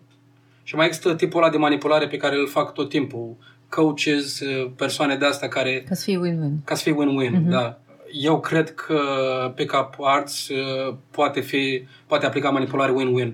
[0.62, 3.36] Și mai există tipul ăla de manipulare pe care îl fac tot timpul.
[3.68, 6.64] Coaches, uh, persoane de astea care Ca să fie win-win.
[6.64, 7.48] ca să fie win-win, Mhm.
[7.50, 7.78] da.
[8.16, 8.98] Eu cred că
[9.54, 13.32] Pickup Arts uh, poate fi, poate aplica manipulare win-win.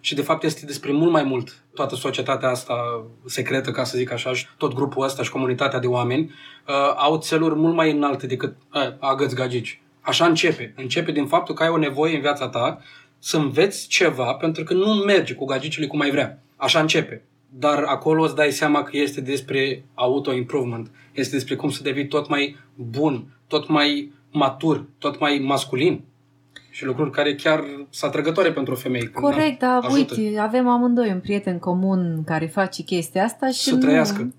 [0.00, 1.62] și de fapt este despre mult mai mult.
[1.74, 5.86] Toată societatea asta secretă, ca să zic așa, și tot grupul ăsta și comunitatea de
[5.86, 6.22] oameni
[6.68, 9.82] uh, au țeluri mult mai înalte decât uh, agăți gagici.
[10.00, 10.72] Așa începe.
[10.76, 12.82] Începe din faptul că ai o nevoie în viața ta
[13.18, 16.42] să înveți ceva pentru că nu merge cu gagicile cum ai vrea.
[16.56, 17.24] Așa începe.
[17.48, 20.90] Dar acolo îți dai seama că este despre auto-improvement.
[21.12, 26.04] Este despre cum să devii tot mai bun, tot mai matur, tot mai masculin.
[26.70, 29.04] Și lucruri care chiar sunt atrăgătoare pentru o femeie.
[29.04, 33.62] când Corect, dar ajută uite, avem amândoi un prieten comun care face chestia asta și
[33.62, 33.80] Să nu...
[33.80, 34.34] trăiască.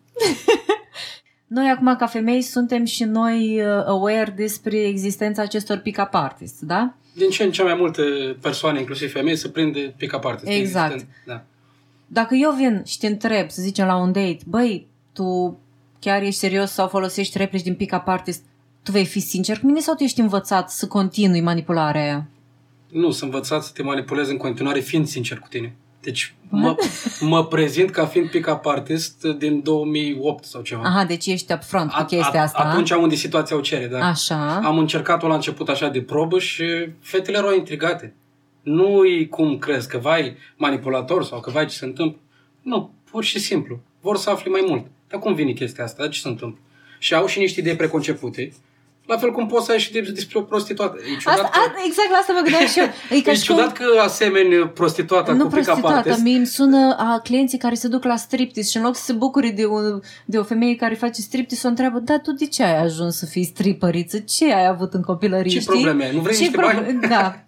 [1.47, 6.93] Noi acum ca femei suntem și noi uh, aware despre existența acestor pick-up artists, da?
[7.13, 8.01] Din ce în ce mai multe
[8.41, 10.51] persoane, inclusiv femei, se prinde pick-up artist.
[10.51, 10.93] Exact.
[10.93, 11.15] Existent.
[11.25, 11.43] Da.
[12.07, 15.59] Dacă eu vin și te întreb, să zicem la un date, băi, tu
[15.99, 18.43] chiar ești serios sau folosești replici din pick-up artist,
[18.83, 22.27] tu vei fi sincer cu mine sau tu ești învățat să continui manipularea aia?
[22.91, 25.75] Nu, să învățat să te manipulez în continuare, fiind sincer cu tine.
[26.01, 26.75] Deci mă,
[27.19, 30.81] mă prezint ca fiind pick-up artist din 2008 sau ceva.
[30.83, 32.59] Aha, deci ești upfront cu A- chestia a- asta.
[32.59, 34.05] Atunci unde situația o cere, da.
[34.07, 34.55] Așa.
[34.63, 36.63] Am încercat-o la început așa de probă și
[36.99, 38.13] fetele erau intrigate.
[38.61, 42.19] Nu-i cum crezi, că vai manipulator sau că vai ce se întâmplă.
[42.61, 43.79] Nu, pur și simplu.
[44.01, 44.85] Vor să afle mai mult.
[45.09, 46.01] Dar cum vine chestia asta?
[46.03, 46.59] Dar ce se întâmplă?
[46.99, 48.53] Și au și niște idei preconcepute.
[49.05, 50.95] La fel cum poți să ai și de- despre o prostituată.
[51.13, 52.85] E ciudat, Asta, că, a, exact la asta mă gândeam și eu.
[53.17, 56.21] E, ca e și cum- ciudat că asemeni prostituata nu cu pick-up prostituată, artist.
[56.23, 59.13] mi îmi sună a clienții care se duc la striptease și în loc să se
[59.13, 62.63] bucure de, un, de o femeie care face striptease, o întreabă, da, tu de ce
[62.63, 64.17] ai ajuns să fii stripăriță?
[64.19, 65.71] Ce ai avut în copilărie, Ce știi?
[65.71, 66.15] probleme ai?
[66.15, 66.99] Nu vrei Ce niște proble- bani?
[67.09, 67.35] Da.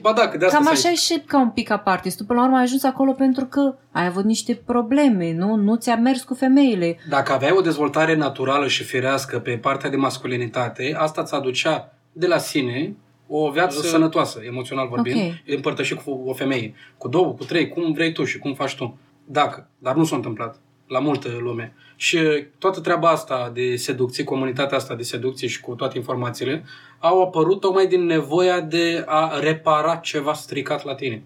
[0.00, 0.92] Ba da, că de asta Cam să așa ai.
[0.94, 2.16] e și ca un pick-up artist.
[2.16, 5.54] Tu până la urmă ai ajuns acolo pentru că ai avut niște probleme, nu?
[5.54, 6.98] Nu ți-a mers cu femeile.
[7.08, 12.26] Dacă aveai o dezvoltare naturală și firească pe partea de masculinitate, asta ți aducea de
[12.26, 12.96] la sine
[13.28, 15.54] o viață sănătoasă, emoțional vorbind, Ok.
[15.56, 16.74] împărtășit cu o femeie.
[16.98, 18.98] Cu două, cu trei, cum vrei tu și cum faci tu.
[19.24, 20.56] Dacă, dar nu s-a întâmplat
[20.88, 21.74] la multă lume.
[21.96, 22.18] Și
[22.58, 26.64] toată treaba asta de seducție, comunitatea asta de seducție și cu toate informațiile,
[26.98, 31.22] au apărut tocmai din nevoia de a repara ceva stricat la tine.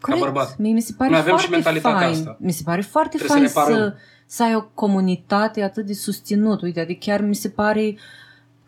[0.00, 0.56] Ca bărbat.
[0.58, 2.12] Mie mi se pare Noi avem și foarte mentalitatea fain.
[2.12, 2.36] asta.
[2.40, 3.98] Mi se pare foarte Trebuie fain să să, reparăm.
[4.26, 6.62] să ai o comunitate atât de susținut.
[6.62, 7.96] Uite, adică chiar mi se pare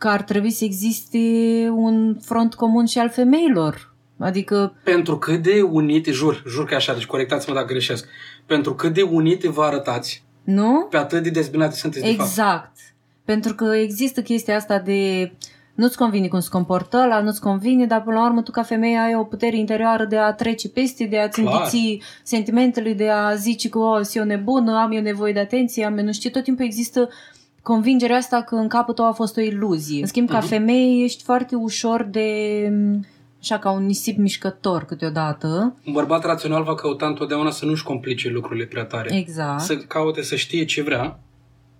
[0.03, 1.19] că ar trebui să existe
[1.75, 3.95] un front comun și al femeilor.
[4.19, 8.09] Adică, Pentru cât de unite, jur, jur că e așa, deci corectați-mă dacă greșesc,
[8.47, 10.87] pentru cât de unite vă arătați, nu?
[10.91, 12.29] pe atât de dezbinate sunteți de fapt.
[12.29, 12.77] Exact.
[13.25, 15.33] Pentru că există chestia asta de
[15.75, 18.99] nu-ți convine cum se comportă ăla, nu-ți convine, dar până la urmă tu ca femeie
[18.99, 21.55] ai o putere interioară de a trece peste, de a-ți Clar.
[21.55, 25.85] înghiți sentimentele, de a zice că o, sunt eu nebună, am eu nevoie de atenție,
[25.85, 27.09] am eu nu știu, tot timpul există
[27.63, 30.01] convingerea asta că în capul tău a fost o iluzie.
[30.01, 30.47] În schimb, ca Mhm.
[30.47, 32.29] femeie ești foarte ușor de
[33.41, 35.75] așa ca un nisip mișcător câteodată.
[35.87, 39.17] Un bărbat rațional va căuta întotdeauna să nu-și complice lucrurile prea tare.
[39.17, 39.61] Exact.
[39.61, 41.19] Să caute să știe ce vrea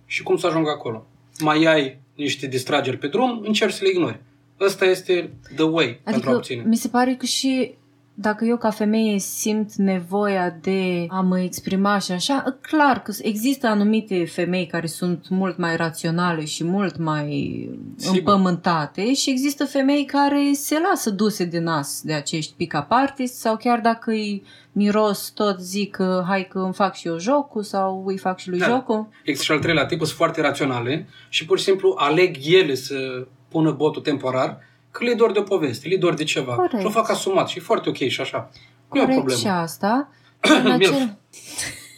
[0.05, 1.05] și cum să ajungă acolo.
[1.39, 4.19] Mai ai niște distrageri pe drum, încerci să le ignori.
[4.59, 6.63] Ăsta este the way pentru a Adică obține.
[6.65, 7.73] mi se pare că și
[8.13, 13.67] dacă eu ca femeie simt nevoia de a mă exprima și așa, clar că există
[13.67, 18.17] anumite femei care sunt mult mai raționale și mult mai Sigur.
[18.17, 23.57] împământate și există femei care se lasă duse de nas de acești pick-up artists sau
[23.57, 28.03] chiar dacă îi miros tot zic că hai că îmi fac și eu jocul sau
[28.05, 28.65] îi fac și lui Da.
[28.65, 29.07] jocul.
[29.23, 33.27] Există și al treilea tip, sunt foarte raționale și pur și simplu aleg ele să
[33.47, 34.59] pună botul temporar
[34.93, 36.55] că le dor de o poveste, le dor de ceva.
[36.55, 36.79] Corect.
[36.79, 38.49] Și o fac asumat și e foarte ok și așa.
[38.91, 39.39] Nu e o Corect problemă.
[39.39, 40.09] și asta.
[40.63, 41.17] în, acel...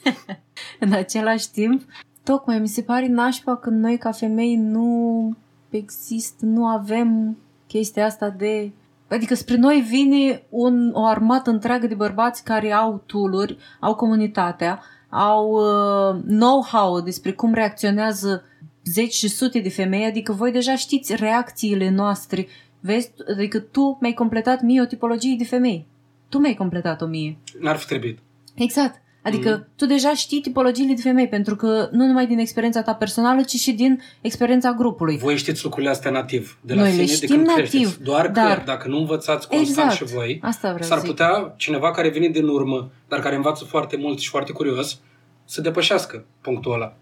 [0.86, 1.82] în același timp,
[2.24, 5.36] tocmai mi se pare nașpa când noi ca femei nu
[5.70, 8.72] există, nu avem chestia asta de...
[9.10, 14.82] Adică spre noi vine un, o armată întreagă de bărbați care au tooluri, au comunitatea,
[15.10, 18.44] au uh, know-how despre cum reacționează
[18.86, 22.48] zeci și sute de femei, adică voi deja știți reacțiile noastre.
[22.86, 25.86] Vezi, adică tu mi-ai completat mie o tipologie de femei.
[26.30, 27.38] Tu mi-ai completat-o mie.
[27.60, 28.20] N-ar fi trebuit.
[28.56, 29.02] Exact.
[29.24, 29.62] Adică Mhm.
[29.64, 29.76] mm-hmm.
[29.76, 33.56] tu deja știi tipologiile de femei, pentru că nu numai din experiența ta personală, ci
[33.56, 35.18] și din experiența grupului.
[35.18, 38.04] Voi știți lucrurile astea nativ, de la Noi sine, le de știm când nativ, creșteți.
[38.04, 40.08] Doar dar- că dacă nu învățați constant Exact.
[40.10, 41.10] și voi, Asta vreau s-ar să zic.
[41.16, 45.00] putea cineva care vine din urmă, dar care învață foarte mult și foarte curios,
[45.46, 46.96] să depășească punctul ăla.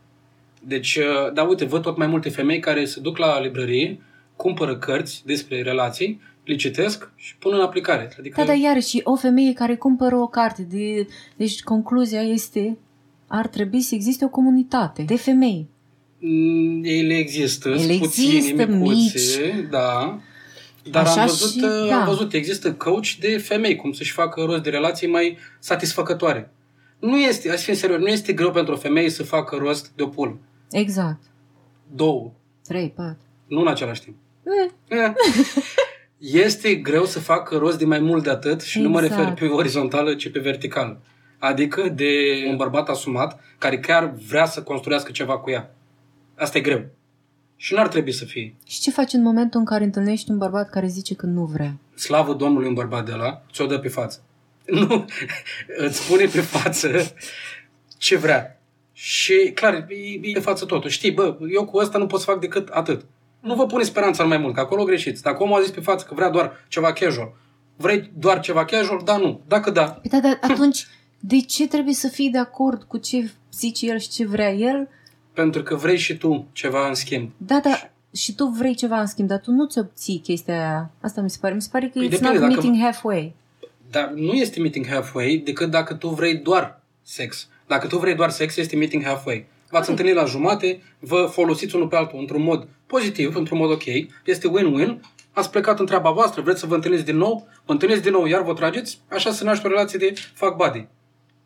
[0.62, 4.02] Deci, uh, da, uite, văd tot mai multe femei care se duc la librărie,
[4.36, 8.10] cumpără cărți despre relații, le citesc și pun în aplicare.
[8.20, 11.08] Adică Da, dar iarăși, o femeie care cumpără o carte, de...
[11.36, 12.78] deci concluzia este
[13.28, 15.68] ar trebui să existe o comunitate de femei.
[16.20, 20.20] mm, ele există, Ele sunt puține, există, micuțe, da,
[20.92, 22.00] Dar Așa am văzut, și- uh, da.
[22.00, 26.52] am văzut, există coach de femei, cum să-și facă rost de relații mai satisfăcătoare.
[27.00, 29.92] Nu este, hai să fim serios, nu este greu pentru o femeie să facă rost
[29.96, 30.38] de o pulă.
[30.72, 31.22] Exact.
[31.96, 32.32] Două,
[32.68, 33.18] 3, 4.
[33.48, 34.16] nu în același timp.
[34.44, 35.12] Eh, Eh.
[36.18, 39.20] Este greu să facă rost de mai mult de atât și nu mă Exact.
[39.22, 41.02] refer pe orizontală, ci pe verticală.
[41.40, 42.12] Adică de
[42.50, 45.76] un bărbat asumat care chiar vrea să construiască ceva cu ea.
[46.36, 46.86] Asta e greu.
[47.56, 48.56] Și n-ar trebui să fie.
[48.68, 51.74] Și ce faci în momentul în care întâlnești un bărbat care zice că nu vrea?
[51.96, 54.24] Slavă Domnului un bărbat de la, ți-o dă pe față.
[54.66, 55.06] Nu,
[55.78, 57.14] îți spune pe față
[57.98, 58.62] ce vrea.
[58.94, 60.90] Și clar, e, e pe față totul.
[60.90, 63.06] Știi, bă, eu cu ăsta nu pot să fac decât atât.
[63.44, 65.22] Nu vă pune speranța în mai mult, că acolo greșiți.
[65.22, 67.34] Dacă omul a zis pe față că vrea doar ceva casual,
[67.76, 69.02] vrei doar ceva casual?
[69.06, 69.42] Da, nu.
[69.48, 70.88] Dacă da, Păi da, dar atunci
[71.20, 74.88] de ce trebuie să fii de acord cu ce zice el și ce vrea el?
[75.34, 77.30] pentru că vrei și tu ceva în schimb.
[77.38, 80.92] Da, da, și tu vrei ceva în schimb, dar tu nu ți obții chestia aia.
[81.02, 81.54] Asta mi se pare.
[81.54, 83.36] Mi se pare că Păi it's depinde, not dacă- meeting halfway.
[83.92, 87.48] Dar nu este meeting halfway decât dacă tu vrei doar sex.
[87.68, 89.46] Dacă tu vrei doar sex, este meeting halfway.
[89.74, 93.84] V-ați întâlnit la jumate, vă folosiți unul pe altul într-un mod pozitiv, într-un mod ok,
[94.26, 95.00] este win-win,
[95.32, 98.26] ați plecat în treaba voastră, vreți să vă întâlniți din nou, vă întâlniți din nou,
[98.26, 100.88] iar vă trageți, așa se naște o relație de fuck buddy.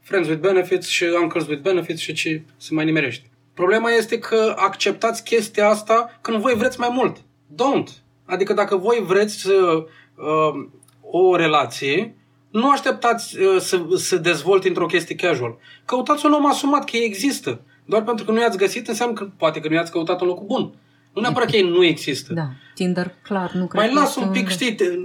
[0.02, 3.30] Friends with benefits și uncles with benefits și ce se mai nimerește.
[3.54, 7.18] Problema este că acceptați chestia asta când voi vreți mai mult.
[7.54, 7.90] Don't.
[8.26, 9.84] Adică dacă voi vreți uh,
[10.16, 10.68] uh,
[11.02, 12.16] o relație,
[12.52, 15.58] nu așteptați uh, să, să dezvolte într-o chestie casual.
[15.86, 17.62] Căutați un om asumat că ei există.
[17.88, 20.46] Doar pentru că nu i-ați găsit înseamnă că poate că nu i-ați căutat în locul
[20.46, 20.72] bun.
[21.14, 22.34] Nu neapărat că ei nu există.
[22.34, 24.98] Da, Tinder, clar, nu cred Mai că las este un pic, știi, te-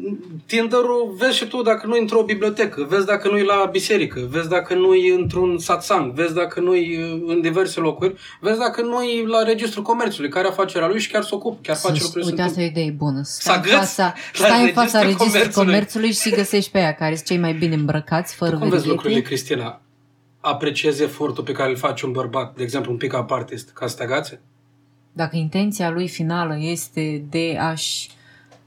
[0.46, 4.20] Tinder-ul vezi și tu dacă nu e într-o bibliotecă, vezi dacă nu e la biserică,
[4.30, 8.82] vezi dacă nu e într-un satsang, vezi dacă nu e în diverse locuri, vezi dacă
[8.82, 11.94] nu e la registrul comerțului, care e afacerea lui și chiar se ocupă, chiar face
[11.98, 12.24] Să- lucruri.
[12.24, 13.20] Uite, sunt- asta e o idee bună.
[13.22, 15.66] Stai în agăți fața, la stai în fața registrul registrului comerțului.
[15.66, 19.14] comerțului și găsești pe aia care sunt cei mai bine îmbrăcați, fără Cum vezi lucrurile,
[19.20, 19.34] verighete.
[19.34, 19.80] Cristina?
[20.44, 23.96] Apreciezi efortul pe care îl face un bărbat, de exemplu un pick-up artist, ca să
[23.96, 24.40] te agațe?
[25.12, 28.10] Dacă intenția lui finală este de a-și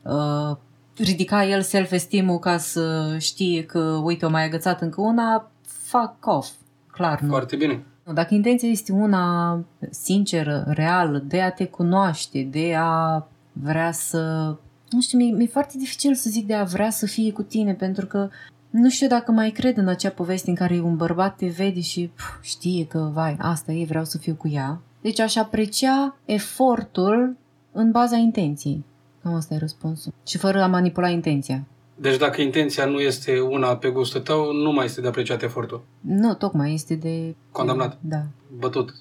[0.01, 0.57] uh,
[0.97, 6.49] ridica el self-esteem-ul ca să știe că, uite, o mai agățat încă una, fuck off.
[6.91, 7.27] Clar, nu.
[7.27, 7.83] Foarte bine.
[8.03, 9.59] Nu, Dacă intenția este una
[9.89, 14.55] sinceră, reală, de a te cunoaște, de a vrea să...
[14.89, 17.73] Nu știu, mi-e, mi-e foarte dificil să zic de a vrea să fie cu tine,
[17.73, 18.29] pentru că
[18.75, 22.11] nu știu dacă mai cred în acea poveste în care un bărbat te vede și
[22.15, 24.81] pf, știe că, vai, asta e, vreau să fiu cu ea.
[25.01, 27.35] Deci aș aprecia efortul
[27.71, 28.83] în baza intenției.
[29.23, 30.13] Cam asta e răspunsul.
[30.27, 31.63] Și fără a manipula intenția.
[31.95, 35.83] Deci dacă intenția nu este una pe gustul tău, nu mai este de apreciat efortul.
[36.01, 37.35] Nu, tocmai este de...
[37.51, 37.97] Condamnat.
[38.01, 38.23] Da.
[38.59, 38.95] Bătut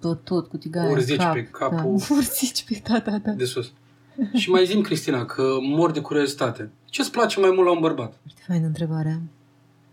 [0.00, 0.86] Tot, tot cu tigaia.
[0.86, 1.32] în Urzici cap.
[1.32, 1.76] pe capul.
[1.76, 2.14] Da.
[2.16, 3.30] Urzici pe, da, da, da.
[3.30, 3.72] de sus.
[4.40, 6.70] Și mai zim, Cristina, că mor de curiozitate.
[6.84, 8.18] Ce-ți place mai mult la un bărbat?
[8.24, 9.20] Foarte faină întrebarea.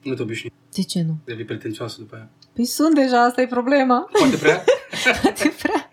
[0.04, 0.54] Nu te obișnui.
[0.74, 1.18] De ce nu?
[1.26, 2.30] Devii pretențioasă după aia.
[2.54, 4.10] Păi sunt deja, asta e problema.
[4.20, 4.64] Poate prea?
[5.22, 5.90] Poate prea.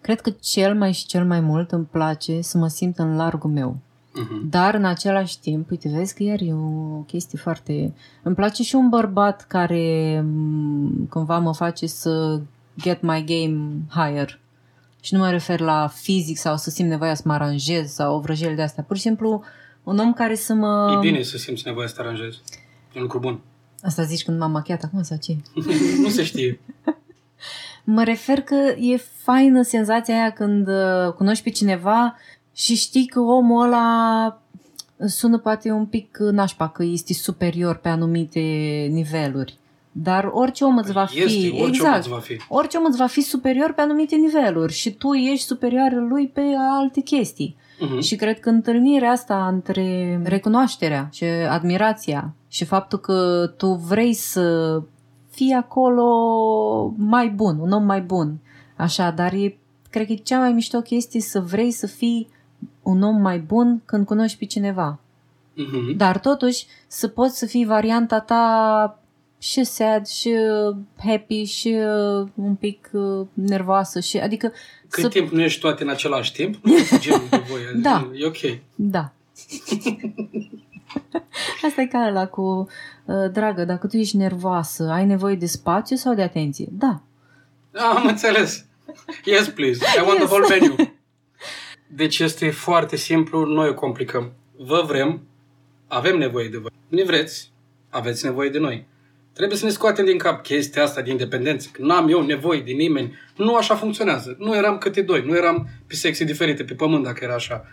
[0.00, 3.50] Cred că cel mai și cel mai mult îmi place să mă simt în largul
[3.50, 3.78] meu.
[4.14, 4.48] Mhm.
[4.50, 7.94] Dar în același timp, uite, vezi că iar e o chestie foarte...
[8.22, 12.40] Îmi place și un bărbat care m, cumva mă face să
[12.80, 14.38] get my game higher.
[15.00, 18.20] Și nu mă refer la fizic sau să simt nevoia să mă aranjez sau o
[18.20, 18.82] vrăjel de asta.
[18.82, 19.42] Pur și simplu
[19.82, 20.94] un om care să mă...
[20.96, 22.38] E bine să simți nevoia să te aranjezi.
[22.92, 23.40] E un lucru bun.
[23.82, 25.36] Asta zici când m-am machiat acum sau ce?
[26.02, 26.60] nu se știe.
[27.84, 32.16] Mă refer că e faină senzația aia când uh, cunoști pe cineva
[32.54, 34.42] și știi că omul ăla
[35.06, 38.40] sună poate un pic nașpa, că este superior pe anumite
[38.90, 39.57] niveluri.
[40.02, 41.18] Dar orice om îți va fi...
[41.18, 41.92] Este, orice exact.
[41.92, 42.40] om îți va fi.
[42.48, 46.42] Orice om îți va fi superior pe anumite niveluri și tu ești superior lui pe
[46.78, 47.56] alte chestii.
[47.80, 48.00] Mhm.
[48.00, 54.78] Și cred că întâlnirea asta între recunoașterea și admirația și faptul că tu vrei să
[55.30, 56.06] fii acolo
[56.96, 58.38] mai bun, un om mai bun,
[58.76, 59.58] așa, dar e,
[59.90, 62.28] cred că e cea mai mișto chestie să vrei să fii
[62.82, 64.98] un om mai bun când cunoști pe cineva.
[65.54, 65.96] Mhm.
[65.96, 68.98] Dar totuși să poți să fii varianta ta
[69.38, 74.52] și sad, și uh, happy, și uh, un pic uh, nervoasă, și adică
[74.88, 75.08] Cât să...
[75.08, 77.60] timp nu ești toate în același timp, nu e genul de voi.
[77.80, 78.10] Da.
[78.14, 78.58] E ok.
[78.74, 79.12] Da.
[81.66, 82.68] Asta e ca la cu,
[83.04, 86.66] uh, dragă, dacă tu ești nervoasă, ai nevoie de spațiu sau de atenție?
[86.70, 87.02] Da.
[87.74, 88.66] Ah, am înțeles.
[89.24, 89.84] Yes, please.
[89.96, 90.74] I want the whole menu.
[91.86, 94.32] Deci este foarte simplu, noi o complicăm.
[94.56, 95.22] Vă vrem,
[95.86, 96.70] avem nevoie de voi.
[96.88, 97.52] Ne vreți,
[97.90, 98.86] aveți nevoie de noi.
[99.38, 101.68] Trebuie să ne scoatem din cap chestia asta de independență.
[101.72, 103.14] Că n-am eu nevoie de nimeni.
[103.36, 104.36] Nu așa funcționează.
[104.38, 105.22] Nu eram câte doi.
[105.26, 107.64] Nu eram pe sexe diferite pe pământ dacă era așa.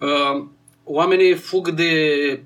[0.00, 0.46] Uh,
[0.84, 1.90] oamenii fug de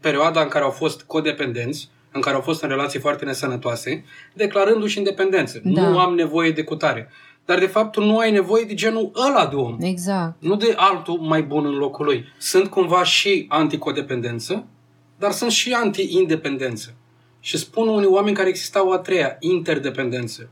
[0.00, 4.04] perioada în care au fost codependenți, în care au fost în relații foarte nesănătoase,
[4.34, 5.60] declarându-și independență.
[5.64, 5.88] Da.
[5.88, 7.10] Nu am nevoie de cutare.
[7.44, 9.76] Dar de fapt tu nu ai nevoie de genul ăla de om.
[9.80, 10.42] Exact.
[10.42, 12.24] Nu de altul mai bun în locul lui.
[12.38, 14.66] Sunt cumva și anticodependență,
[15.18, 16.94] dar sunt și anti-independență.
[17.40, 20.48] Și spun unii oameni care exista o a treia, interdependență,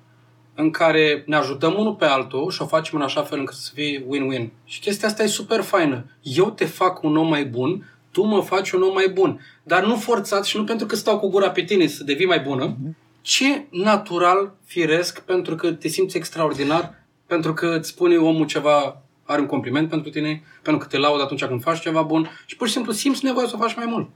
[0.55, 3.71] în care ne ajutăm unul pe altul și o facem în așa fel încât să
[3.75, 4.49] fie win-win.
[4.65, 6.05] Și chestia asta e super faină.
[6.23, 9.41] Eu te fac un om mai bun, tu mă faci un om mai bun.
[9.63, 12.41] Dar nu forțat și nu pentru că stau cu gura pe tine să devii mai
[12.41, 12.77] bună,
[13.21, 19.41] ci natural, firesc, pentru că te simți extraordinar, pentru că îți spune omul ceva, are
[19.41, 22.67] un compliment pentru tine, pentru că te laud atunci când faci ceva bun și pur
[22.67, 24.09] și simplu simți nevoia să o faci mai mult.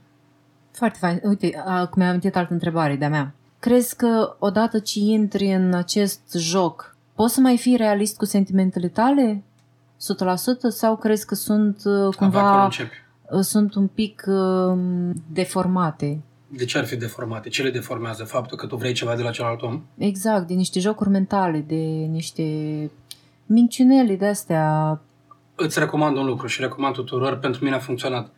[0.73, 1.19] Foarte fain.
[1.23, 3.33] Uite, acum mi-am amintit altă întrebare de-a mea.
[3.59, 8.87] Crezi că odată ce intri în acest joc, poți să mai fii realist cu sentimentele
[8.87, 9.43] tale?
[9.43, 12.95] 100% sau crezi că sunt uh, Abia acolo cumva începi.
[13.31, 14.77] uh, sunt un pic uh,
[15.31, 16.21] deformate?
[16.47, 17.49] De ce ar fi deformate?
[17.49, 18.23] Ce le deformează?
[18.23, 19.81] Faptul că tu vrei ceva de la celălalt om?
[19.97, 21.75] Exact, de niște jocuri mentale, de
[22.09, 22.43] niște
[23.45, 24.99] minciunele de astea.
[25.55, 28.29] Îți recomand un lucru și recomand tuturor, pentru mine a funcționat.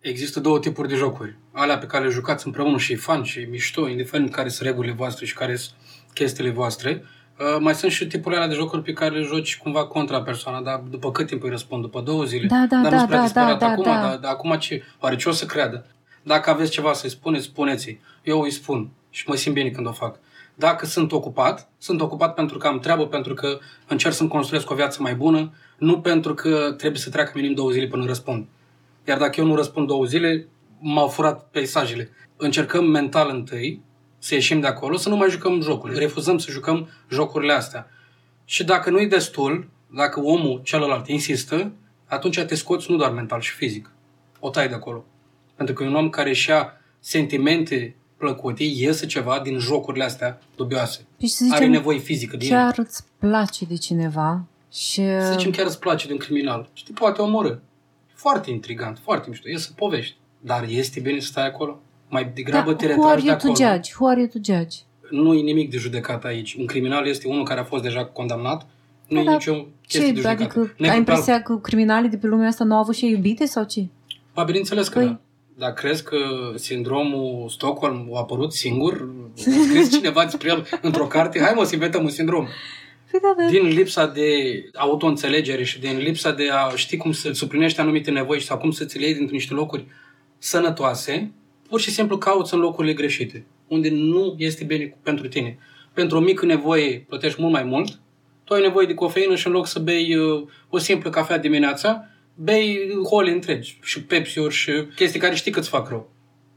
[0.00, 1.36] Există două tipuri de jocuri.
[1.52, 4.68] Alea pe care le jucați împreună și e fan și e mișto, indiferent care sunt
[4.68, 5.74] regulile voastre și care sunt
[6.14, 7.04] chestiile voastre.
[7.38, 10.60] Uh, mai sunt și tipurile alea de jocuri pe care le joci cumva contra persoana,
[10.60, 11.82] dar după cât timp îi răspund?
[11.82, 12.46] După două zile?
[12.46, 14.00] Da, da, dar da, nu prea da, disperat da, acum, da.
[14.00, 14.82] Dar, dar acum ce?
[15.00, 15.86] Oare ce o să creadă?
[16.22, 18.00] Dacă aveți ceva să-i spuneți, spuneți-i.
[18.22, 20.18] Eu îi spun și mă simt bine când o fac.
[20.54, 23.58] Dacă sunt ocupat, sunt ocupat pentru că am treabă, pentru că
[23.88, 27.70] încerc să-mi construiesc o viață mai bună, nu pentru că trebuie să treacă minim două
[27.70, 28.46] zile până răspund.
[29.08, 32.10] Iar dacă eu nu răspund două zile, m-au furat peisajele.
[32.36, 33.82] Încercăm mental întâi
[34.18, 35.98] să ieșim de acolo, să nu mai jucăm jocuri.
[35.98, 37.88] Refuzăm să jucăm jocurile astea.
[38.44, 41.72] Și dacă nu-i destul, dacă omul celălalt insistă,
[42.06, 43.90] atunci te scoți nu doar mental și fizic.
[44.40, 45.04] O tai de acolo.
[45.54, 50.40] Pentru că e un om care își ia sentimente plăcute, iese ceva din jocurile astea
[50.56, 51.06] dubioase.
[51.18, 52.60] Păi să Are zicem, nevoie fizică din ele.
[52.60, 55.02] chiar îți place de cineva și...
[55.20, 57.54] Să zicem chiar îți place de un criminal și te poate omorâ.
[58.20, 59.48] Foarte intrigant, foarte mișto.
[59.48, 60.16] E să povești.
[60.40, 61.80] Dar este bine să stai acolo?
[62.08, 63.70] Mai degrabă te Da, who are retragi de you to acolo.
[63.72, 63.90] judge?
[63.98, 64.76] Who are you to judge?
[65.10, 66.54] Nu e nimic de judecat aici.
[66.54, 68.66] Un criminal este unul care a fost deja condamnat.
[69.08, 69.52] Nu Da, e dar nicio
[69.86, 70.12] chestie Ce?
[70.12, 70.40] de judecat.
[70.40, 73.04] Adică Negru ai pe impresia că criminalii de pe lumea asta nu au avut și
[73.04, 73.86] ei iubite sau ce?
[74.34, 75.20] Ba, bineînțeles că Păi- da.
[75.58, 76.16] Dar crezi că
[76.54, 79.08] sindromul Stockholm a apărut singur?
[79.36, 81.40] A scris cineva despre el într-o carte?
[81.40, 82.46] Hai mă să inventăm un sindrom.
[83.10, 83.50] Păi da, da.
[83.50, 84.28] Din lipsa de
[84.74, 88.98] autoînțelegere și din lipsa de a ști cum să suplinești anumite nevoi sau cum să-ți
[88.98, 89.86] le iei dintr niște locuri
[90.38, 91.32] sănătoase,
[91.68, 95.58] pur și simplu cauți în locurile greșite, unde nu este bine pentru tine.
[95.92, 97.98] Pentru o mică nevoie plătești mult mai mult,
[98.44, 102.04] tu ai nevoie de cofeină și în loc să bei uh, o simplă cafea dimineața,
[102.34, 102.78] bei
[103.10, 106.10] hole întregi și pepsi și chestii care știi că îți fac rău.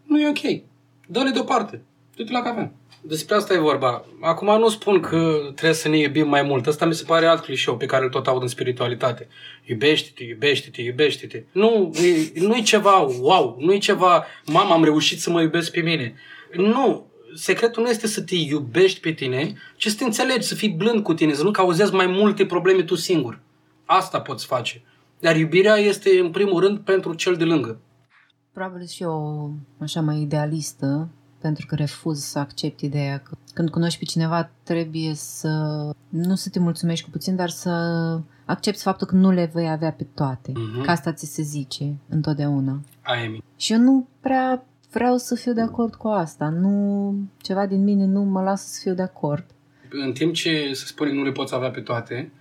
[0.03, 0.61] Nu e ok.
[1.07, 1.81] Dă-le deoparte.
[2.15, 2.71] Du-te la cafea.
[3.05, 4.05] Despre asta e vorba.
[4.21, 6.67] Acum nu spun că trebuie să ne iubim mai mult.
[6.67, 9.27] Asta mi se pare alt clișeu pe care îl tot aud în spiritualitate.
[9.65, 11.43] Iubește-te, iubește-te, iubește-te.
[11.51, 15.71] Nu, e, nu e ceva wow, nu e ceva, mama, am reușit să mă iubesc
[15.71, 16.15] pe mine.
[16.53, 20.69] Nu, secretul nu este să te iubești pe tine, ci să te înțelegi, să fii
[20.69, 23.39] blând cu tine, să nu cauzezi mai multe probleme tu singur.
[23.85, 24.83] Asta poți face.
[25.19, 27.79] Dar iubirea este în primul rând pentru cel de lângă.
[28.53, 31.09] Probabil și eu așa mai idealistă,
[31.43, 35.49] pentru că refuz să accept ideea că când cunoști pe cineva trebuie să
[36.09, 37.69] nu să te mulțumești cu puțin, dar să
[38.45, 40.51] accepti faptul că nu le vei avea pe toate.
[40.55, 40.83] Mhm.
[40.83, 42.81] Că asta ți se zice întotdeauna.
[43.01, 46.49] Aia e mi- Și eu nu prea vreau să fiu de acord cu asta.
[46.49, 49.45] Nu, ceva din mine nu mă lasă să fiu de acord.
[50.05, 52.31] în timp ce se spune că nu le poți avea pe toate,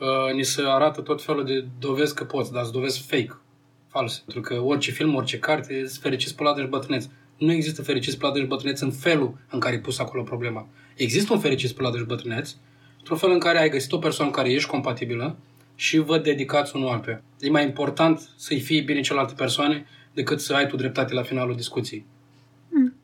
[0.00, 3.40] uh, ni se arată tot felul de dovezi că poți, dar sunt dovezi fake,
[3.88, 4.20] false.
[4.24, 7.10] Pentru că orice film, orice carte, sunt fericiți pe ladă și bătrâneți.
[7.40, 10.66] Nu există fericiți pe ladă și bătrâneți în felul în care e pus acolo problema.
[10.96, 12.56] Există un fericiți pe ladă și bătrâneți,
[12.98, 15.36] într-un fel în care ai găsit o persoană cu care ești compatibilă
[15.74, 17.22] și vă dedicați unul altuia.
[17.40, 21.54] E mai important să-i fie bine celelalte persoane decât să ai tu dreptate la finalul
[21.56, 22.04] discuției.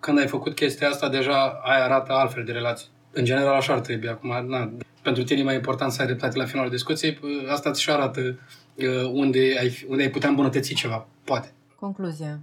[0.01, 2.87] Când ai făcut chestia asta, deja ai arată altfel de relații.
[3.13, 4.47] În general așa ar trebui acum.
[4.49, 4.73] Na,
[5.03, 7.15] pentru tine e mai important să ai dreptate la finalul discuției.
[7.15, 8.21] p- Asta îți și arată
[8.75, 11.07] uh, unde ai, fi- unde ai putea îmbunătăți ceva.
[11.25, 11.53] Poate.
[11.81, 12.41] Concluzia.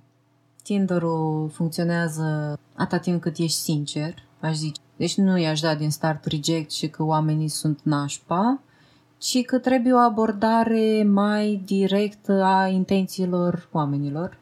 [0.64, 4.82] Tinder-ul funcționează atâta timp cât ești sincer, aș zice.
[4.96, 8.60] Deci nu i-aș da din start reject și că oamenii sunt nașpa,
[9.18, 14.38] ci că trebuie o abordare mai directă a intențiilor oamenilor.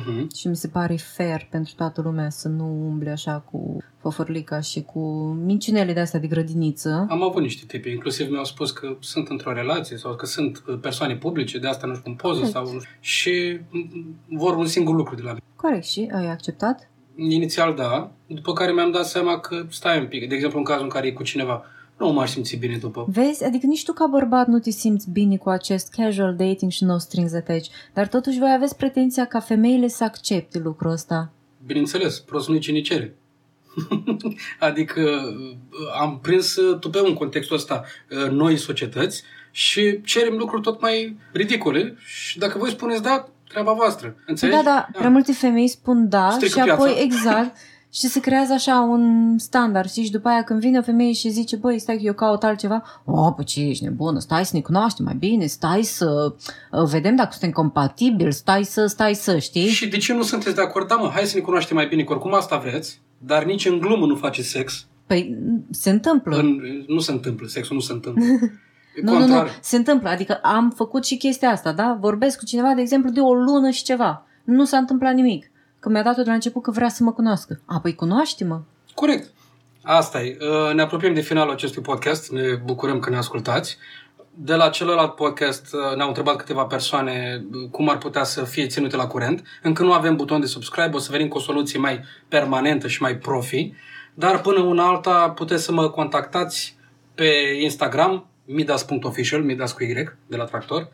[0.00, 0.26] Uh-huh.
[0.36, 4.82] și mi se pare fair pentru toată lumea să nu umble așa cu fofărlica și
[4.82, 5.00] cu
[5.44, 7.06] minciunele de astea de grădiniță.
[7.10, 10.78] Am avut niște tipi, inclusiv mi-au spus că sunt într-o relație sau că sunt uh,
[10.80, 12.52] persoane publice, de asta nu știu, în poză Corect.
[12.52, 15.42] sau nu știu, și mm, vor un singur lucru de la mine.
[15.56, 16.90] Corect, și ai acceptat?
[17.16, 20.82] Inițial da, după care mi-am dat seama că stai un pic, de exemplu în cazul
[20.82, 21.64] în care e cu cineva,
[22.02, 23.06] nu m-aș simți bine după.
[23.08, 23.44] Vezi?
[23.44, 26.98] Adică nici tu ca bărbat nu te simți bine cu acest casual dating și no
[26.98, 31.32] strings attached, dar totuși voi aveți pretenția ca femeile să accepte lucrul ăsta.
[31.66, 33.14] Bineînțeles, prostul nici ne cere.
[34.68, 40.62] adică uh, am prins uh, tupeu în contextul ăsta uh, noi societăți și cerem lucruri
[40.62, 44.16] tot mai ridicole și dacă voi spuneți da, treaba voastră.
[44.26, 44.56] Înțelegi?
[44.56, 47.02] Da, da, prea multe femei spun da Strică și apoi piața.
[47.02, 47.56] exact
[47.92, 50.04] și se creează așa un standard, știi?
[50.04, 52.82] Și după aia când vine o femeie și zice, băi, stai că eu caut altceva,
[53.04, 56.34] o, păi ce ești nebună, stai să ne cunoaștem mai bine, stai să
[56.70, 59.66] uh, vedem dacă suntem compatibili, stai să, stai să, știi?
[59.68, 60.88] Și de ce nu sunteți de acord?
[60.88, 63.78] Da, mă, hai să ne cunoaștem mai bine, că oricum asta vreți, dar nici în
[63.78, 64.86] glumă nu faceți sex.
[65.06, 65.38] Păi
[65.70, 66.36] se întâmplă.
[66.36, 68.24] În, nu se întâmplă, sexul nu se întâmplă.
[68.96, 69.58] E Nu, nu, nu, contrar.
[69.60, 70.08] se întâmplă.
[70.08, 71.96] Adică am făcut și chestia asta, da?
[72.00, 74.26] Vorbesc cu cineva, de exemplu, de o lună și ceva.
[74.44, 75.50] Nu s-a întâmplat nimic.
[75.82, 77.60] Că mi-a dat-o de la început că vrea să mă cunoască.
[77.66, 78.60] A, păi cunoaște-mă.
[78.94, 79.30] Corect.
[79.82, 80.36] Asta e.
[80.40, 82.30] Uh, Ne apropiem de finalul acestui podcast.
[82.30, 83.76] Ne bucurăm că ne ascultați.
[84.34, 88.66] De la celălalt podcast uh, ne-au întrebat câteva persoane uh, cum ar putea să fie
[88.66, 89.42] ținute la curent.
[89.62, 93.02] Încă nu avem buton de subscribe, o să venim cu o soluție mai permanentă și
[93.02, 93.72] mai profi.
[94.14, 96.76] Dar până una alta puteți să mă contactați
[97.14, 99.94] pe Instagram, midas.official, midas cu Y,
[100.26, 100.88] de la Tractor.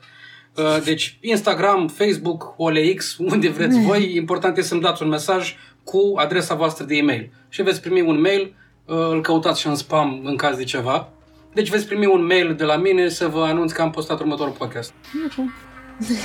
[0.59, 6.13] Uh, Deci Instagram, Facebook, OLX, unde vreți voi, important este să-mi dați un mesaj cu
[6.17, 7.31] adresa voastră de e-mail.
[7.49, 8.55] Și veți primi un mail,
[8.85, 11.09] uh, îl căutați și în spam în caz de ceva.
[11.55, 14.53] Deci veți primi un mail de la mine să vă anunț că am postat următorul
[14.53, 14.93] podcast.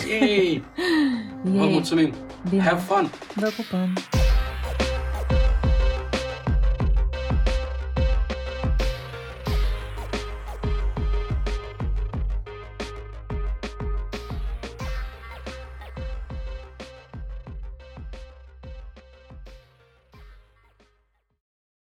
[0.09, 0.63] Yay!
[1.43, 1.71] Vă Yay.
[1.71, 2.13] mulțumim!
[2.49, 2.61] Bine.
[2.61, 3.09] Have fun!
[3.35, 3.93] Vă pupăm.